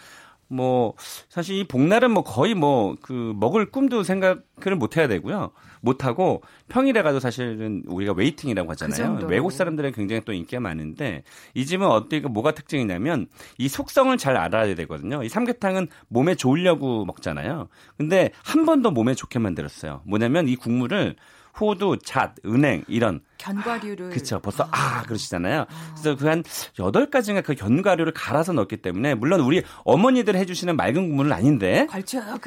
뭐 0.47 0.93
사실 1.27 1.57
이 1.57 1.63
복날은 1.63 2.11
뭐 2.11 2.23
거의 2.23 2.53
뭐 2.53 2.95
그 3.01 3.33
먹을 3.35 3.65
꿈도 3.71 4.03
생각을 4.03 4.75
못 4.77 4.97
해야 4.97 5.07
되고요. 5.07 5.51
못 5.81 6.05
하고 6.05 6.41
평일에 6.67 7.01
가도 7.03 7.19
사실은 7.19 7.83
우리가 7.85 8.13
waiting이라고 8.13 8.67
그 8.67 8.71
하잖아요. 8.71 8.95
정도로. 8.95 9.27
외국 9.27 9.51
사람들은 9.51 9.91
굉장히 9.91 10.21
또 10.25 10.33
인기가 10.33 10.59
많은데 10.59 11.23
이 11.53 11.65
집은 11.65 11.85
어떻게 11.87 12.19
뭐가 12.21 12.51
특징이냐면 12.51 13.27
이 13.57 13.67
속성을 13.67 14.15
잘 14.17 14.37
알아야 14.37 14.73
되거든요. 14.75 15.23
이 15.23 15.29
삼계탕은 15.29 15.87
몸에 16.07 16.35
좋으려고 16.35 17.05
먹잖아요. 17.05 17.67
근데 17.97 18.31
한번더 18.43 18.91
몸에 18.91 19.13
좋게 19.13 19.39
만들었어요. 19.39 20.01
뭐냐면 20.05 20.47
이 20.47 20.55
국물을 20.55 21.15
호두, 21.59 21.97
잣, 22.03 22.35
은행 22.45 22.83
이런 22.87 23.21
견과류를 23.37 24.09
그렇죠. 24.11 24.39
벌써 24.39 24.67
아, 24.71 25.03
그러시잖아요. 25.03 25.65
그래서 25.93 26.15
그 26.17 26.25
한 26.25 26.43
여덟 26.79 27.09
가지인가 27.11 27.41
그 27.41 27.53
견과류를 27.53 28.11
갈아서 28.13 28.51
넣기 28.53 28.77
때문에 28.77 29.13
물론 29.15 29.41
우리 29.41 29.61
어머니들 29.83 30.35
해주시는 30.35 30.75
맑은 30.75 31.07
국물은 31.09 31.31
아닌데 31.31 31.85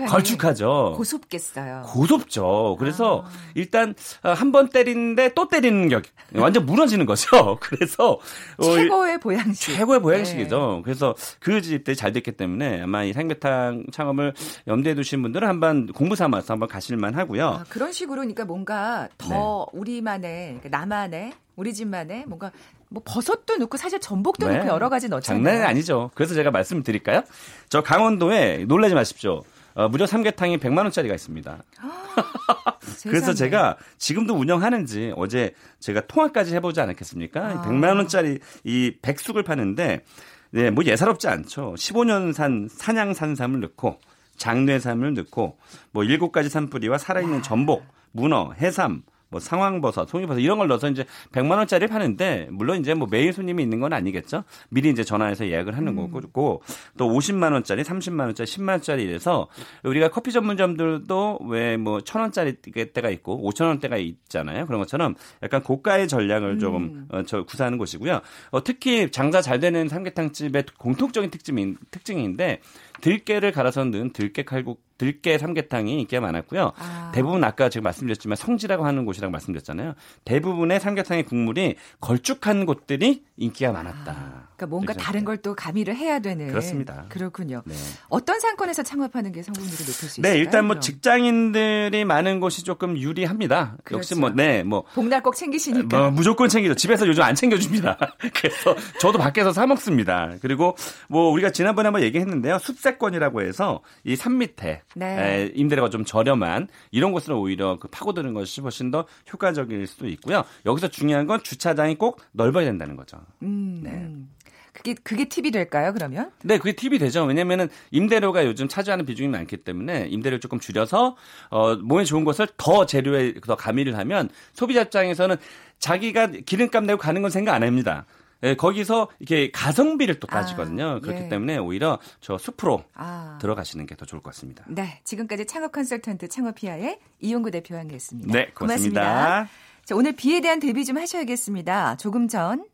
걸쭉하죠. 0.08 0.94
고소겠어요. 0.96 1.82
고섭죠. 1.86 2.76
그래서 2.78 3.24
아. 3.26 3.30
일단 3.54 3.94
한 4.22 4.48
번 4.52 4.70
때리는데 4.70 5.34
또 5.34 5.46
때리는 5.48 5.88
격 5.90 6.04
완전 6.34 6.64
무너지는 6.64 7.04
거죠. 7.06 7.58
그래서 7.60 8.18
어, 8.56 8.62
최고의 8.74 9.20
보양식. 9.20 9.76
최고의 9.76 10.00
보양식이죠. 10.00 10.80
그래서 10.84 11.14
그 11.38 11.60
집들이 11.60 11.94
잘 11.94 12.12
됐기 12.12 12.32
때문에 12.32 12.82
아마 12.82 13.04
이 13.04 13.12
삼계탕 13.12 13.84
창업을 13.92 14.32
염두에 14.66 14.94
두신 14.94 15.20
분들은 15.22 15.46
한번 15.46 15.86
공부 15.92 16.16
삼아서 16.16 16.54
한번 16.54 16.68
가실만 16.68 17.14
하고요. 17.14 17.46
아, 17.46 17.64
그런 17.68 17.92
식으로 17.92 18.22
그러니까 18.22 18.44
뭔가 18.46 19.08
더 19.18 19.28
네. 19.72 19.78
우리만의 19.78 20.46
그러니까 20.60 20.68
나만의 20.78 21.32
우리 21.56 21.74
집만의 21.74 22.24
뭔가 22.26 22.52
뭐 22.88 23.02
버섯도 23.04 23.56
넣고 23.56 23.76
사실 23.76 23.98
전복도 24.00 24.48
네. 24.48 24.58
넣고 24.58 24.68
여러 24.68 24.88
가지 24.88 25.08
넣잖아요. 25.08 25.42
장난이 25.44 25.64
아니죠. 25.64 26.10
그래서 26.14 26.34
제가 26.34 26.50
말씀드릴까요? 26.50 27.22
저 27.68 27.82
강원도에 27.82 28.64
놀라지 28.66 28.94
마십시오. 28.94 29.42
어, 29.74 29.88
무려 29.88 30.06
삼계탕이 30.06 30.58
100만 30.58 30.78
원짜리가 30.78 31.14
있습니다. 31.14 31.62
그래서 33.04 33.32
세상에. 33.32 33.34
제가 33.34 33.76
지금도 33.98 34.34
운영하는지 34.34 35.12
어제 35.16 35.54
제가 35.78 36.06
통화까지 36.06 36.54
해보지 36.54 36.80
않았겠습니까? 36.80 37.40
아. 37.40 37.62
100만 37.62 37.96
원짜리 37.96 38.38
이 38.64 38.96
백숙을 39.02 39.42
파는데 39.42 40.04
네, 40.50 40.70
뭐 40.70 40.84
예사롭지 40.84 41.28
않죠. 41.28 41.74
15년산 41.76 42.68
산양 42.70 43.14
산삼을 43.14 43.60
넣고 43.60 43.98
장뇌삼을 44.36 45.14
넣고 45.14 45.58
뭐 45.90 46.04
일곱 46.04 46.32
가지 46.32 46.48
산뿌리와 46.48 46.98
살아있는 46.98 47.42
전복, 47.42 47.84
문어, 48.12 48.52
해삼, 48.60 49.02
뭐 49.30 49.40
상황버섯, 49.40 50.08
송이버섯 50.08 50.42
이런 50.42 50.58
걸 50.58 50.68
넣어서 50.68 50.88
이제 50.88 51.04
100만 51.32 51.58
원짜리 51.58 51.86
파는데 51.86 52.48
물론 52.50 52.80
이제 52.80 52.94
뭐 52.94 53.06
매일 53.10 53.32
손님이 53.32 53.62
있는 53.62 53.80
건 53.80 53.92
아니겠죠. 53.92 54.44
미리 54.70 54.90
이제 54.90 55.04
전화해서 55.04 55.46
예약을 55.48 55.76
하는 55.76 55.96
음. 55.98 56.10
거고 56.12 56.62
또 56.96 57.08
50만 57.08 57.52
원짜리, 57.52 57.82
30만 57.82 58.20
원짜리, 58.20 58.46
10만 58.46 58.68
원짜리 58.70 59.02
이래서 59.04 59.48
우리가 59.84 60.08
커피 60.08 60.32
전문점들도 60.32 61.40
왜뭐천 61.48 62.22
원짜리 62.22 62.54
때가 62.54 63.10
있고 63.10 63.50
5천 63.50 63.66
원대가 63.66 63.96
있잖아요. 63.96 64.66
그런 64.66 64.80
것처럼 64.80 65.14
약간 65.42 65.62
고가의 65.62 66.08
전략을 66.08 66.58
조금 66.58 66.82
음. 66.82 67.08
어, 67.10 67.22
저 67.24 67.44
구사하는 67.44 67.78
곳이고요. 67.78 68.20
어, 68.50 68.64
특히 68.64 69.10
장사 69.10 69.42
잘 69.42 69.60
되는 69.60 69.88
삼계탕 69.88 70.32
집의 70.32 70.64
공통적인 70.78 71.30
특징인 71.30 71.76
특징인데 71.90 72.60
들깨를 73.00 73.52
갈아서 73.52 73.84
넣은 73.84 74.12
들깨 74.12 74.44
칼국 74.44 74.86
들깨 74.98 75.38
삼계탕이 75.38 76.00
인기가 76.00 76.20
많았고요. 76.20 76.72
아. 76.76 77.12
대부분 77.14 77.44
아까 77.44 77.68
제가 77.68 77.84
말씀드렸지만 77.84 78.34
성지라고 78.34 78.84
하는 78.84 79.04
곳이라고 79.04 79.30
말씀드렸잖아요. 79.30 79.94
대부분의 80.24 80.80
삼계탕의 80.80 81.22
국물이 81.26 81.76
걸쭉한 82.00 82.66
곳들이 82.66 83.22
인기가 83.36 83.70
많았다. 83.70 84.48
그러니까 84.56 84.66
뭔가 84.66 84.92
다른 84.94 85.24
걸 85.24 85.38
또 85.40 85.54
가미를 85.54 85.94
해야 85.94 86.18
되는 86.18 86.48
그렇습니다. 86.48 87.04
그렇군요. 87.10 87.62
네. 87.64 87.76
어떤 88.08 88.40
상권에서 88.40 88.82
창업하는 88.82 89.30
게 89.30 89.40
성공률을 89.44 89.76
높일 89.78 89.92
수 89.94 90.06
있을까요? 90.06 90.32
네, 90.32 90.38
일단 90.40 90.64
뭐 90.66 90.74
그럼? 90.74 90.80
직장인들이 90.80 92.04
많은 92.04 92.40
곳이 92.40 92.64
조금 92.64 92.98
유리합니다. 92.98 93.76
역시 93.92 94.14
그렇죠. 94.14 94.20
뭐, 94.20 94.30
네, 94.30 94.64
뭐, 94.64 94.82
복날 94.94 95.22
꼭 95.22 95.36
챙기시니까. 95.36 95.96
뭐 95.96 96.10
무조건 96.10 96.48
챙기죠. 96.48 96.74
집에서 96.74 97.06
요즘 97.06 97.22
안 97.22 97.36
챙겨줍니다. 97.36 97.98
그래서 98.34 98.74
저도 99.00 99.18
밖에서 99.18 99.52
사 99.52 99.64
먹습니다. 99.66 100.32
그리고 100.42 100.76
뭐 101.08 101.30
우리가 101.30 101.50
지난번에 101.50 101.86
한번 101.86 102.02
얘기했는데요. 102.02 102.58
숲 102.58 102.78
세권이라고 102.92 103.42
해서 103.42 103.80
이 104.04 104.16
산 104.16 104.38
밑에 104.38 104.82
네. 104.96 105.06
에, 105.06 105.52
임대료가 105.54 105.90
좀 105.90 106.04
저렴한 106.04 106.68
이런 106.90 107.12
곳으로 107.12 107.40
오히려 107.40 107.78
그 107.78 107.88
파고드는 107.88 108.34
것이 108.34 108.60
훨씬 108.60 108.90
더 108.90 109.06
효과적일 109.32 109.86
수도 109.86 110.08
있고요. 110.08 110.44
여기서 110.66 110.88
중요한 110.88 111.26
건 111.26 111.42
주차장이 111.42 111.96
꼭 111.96 112.20
넓어야 112.32 112.64
된다는 112.64 112.96
거죠. 112.96 113.18
음, 113.42 113.80
네. 113.82 113.90
음. 113.90 114.30
그게 114.72 114.94
그게 114.94 115.24
팁이 115.24 115.50
될까요? 115.50 115.92
그러면? 115.92 116.30
네, 116.44 116.56
그게 116.58 116.72
팁이 116.72 116.98
되죠. 116.98 117.24
왜냐면은 117.24 117.68
임대료가 117.90 118.44
요즘 118.46 118.68
차지하는 118.68 119.06
비중이 119.06 119.28
많기 119.28 119.56
때문에 119.56 120.06
임대료 120.08 120.38
조금 120.38 120.60
줄여서 120.60 121.16
어 121.50 121.74
몸에 121.76 122.04
좋은 122.04 122.24
것을 122.24 122.46
더 122.56 122.86
재료에 122.86 123.34
더 123.44 123.56
가미를 123.56 123.96
하면 123.98 124.28
소비자 124.52 124.82
입장에서는 124.82 125.36
자기가 125.80 126.28
기름값 126.46 126.84
내고 126.84 126.98
가는 126.98 127.22
건 127.22 127.30
생각 127.30 127.54
안 127.54 127.62
합니다. 127.64 128.04
예, 128.44 128.54
거기서 128.54 129.08
이렇게 129.18 129.50
가성비를 129.50 130.20
또 130.20 130.26
따지거든요. 130.26 130.84
아, 130.86 131.00
그렇기 131.00 131.24
예. 131.24 131.28
때문에 131.28 131.58
오히려 131.58 131.98
저 132.20 132.38
숲으로 132.38 132.84
아. 132.94 133.38
들어가시는 133.40 133.86
게 133.86 133.96
더 133.98 134.04
좋을 134.06 134.22
것 134.22 134.32
같습니다. 134.32 134.64
네, 134.68 135.00
지금까지 135.04 135.46
창업 135.46 135.72
컨설턴트 135.72 136.28
창업피아의 136.28 137.00
이용구 137.20 137.50
대표와 137.50 137.80
함께했습니다. 137.80 138.32
네, 138.32 138.46
고맙습니다. 138.54 139.48
자, 139.84 139.96
오늘 139.96 140.12
비에 140.12 140.40
대한 140.40 140.60
대비 140.60 140.84
좀 140.84 140.98
하셔야겠습니다. 140.98 141.96
조금 141.96 142.28
전 142.28 142.64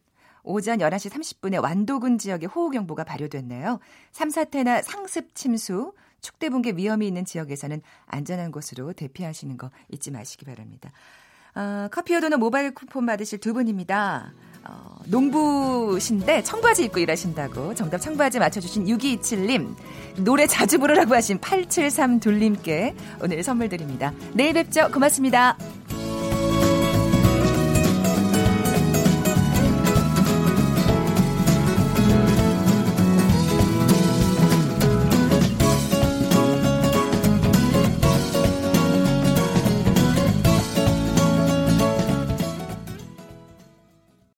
오전 0.42 0.78
11시 0.80 1.10
30분에 1.10 1.62
완도군 1.62 2.18
지역에 2.18 2.44
호우경보가 2.44 3.04
발효됐네요. 3.04 3.80
삼사태나 4.12 4.82
상습 4.82 5.34
침수, 5.34 5.94
축대 6.20 6.50
붕괴 6.50 6.72
위험이 6.72 7.06
있는 7.06 7.24
지역에서는 7.24 7.80
안전한 8.06 8.52
곳으로 8.52 8.92
대피하시는 8.92 9.56
거 9.56 9.70
잊지 9.90 10.10
마시기 10.10 10.44
바랍니다. 10.44 10.90
어, 11.54 11.88
커피와 11.90 12.20
도넛 12.20 12.38
모바일 12.38 12.74
쿠폰 12.74 13.06
받으실 13.06 13.38
두 13.38 13.54
분입니다. 13.54 14.32
어, 14.68 14.96
농부신데 15.06 16.42
청바지 16.42 16.84
입고 16.84 17.00
일하신다고 17.00 17.74
정답 17.74 17.98
청바지 17.98 18.38
맞춰주신 18.38 18.86
6227님 18.86 19.74
노래 20.18 20.46
자주 20.46 20.78
부르라고 20.78 21.14
하신 21.14 21.38
873 21.38 22.20
둘님께 22.20 22.94
오늘 23.22 23.42
선물 23.42 23.68
드립니다. 23.68 24.12
내일 24.32 24.54
뵙죠. 24.54 24.90
고맙습니다. 24.92 25.56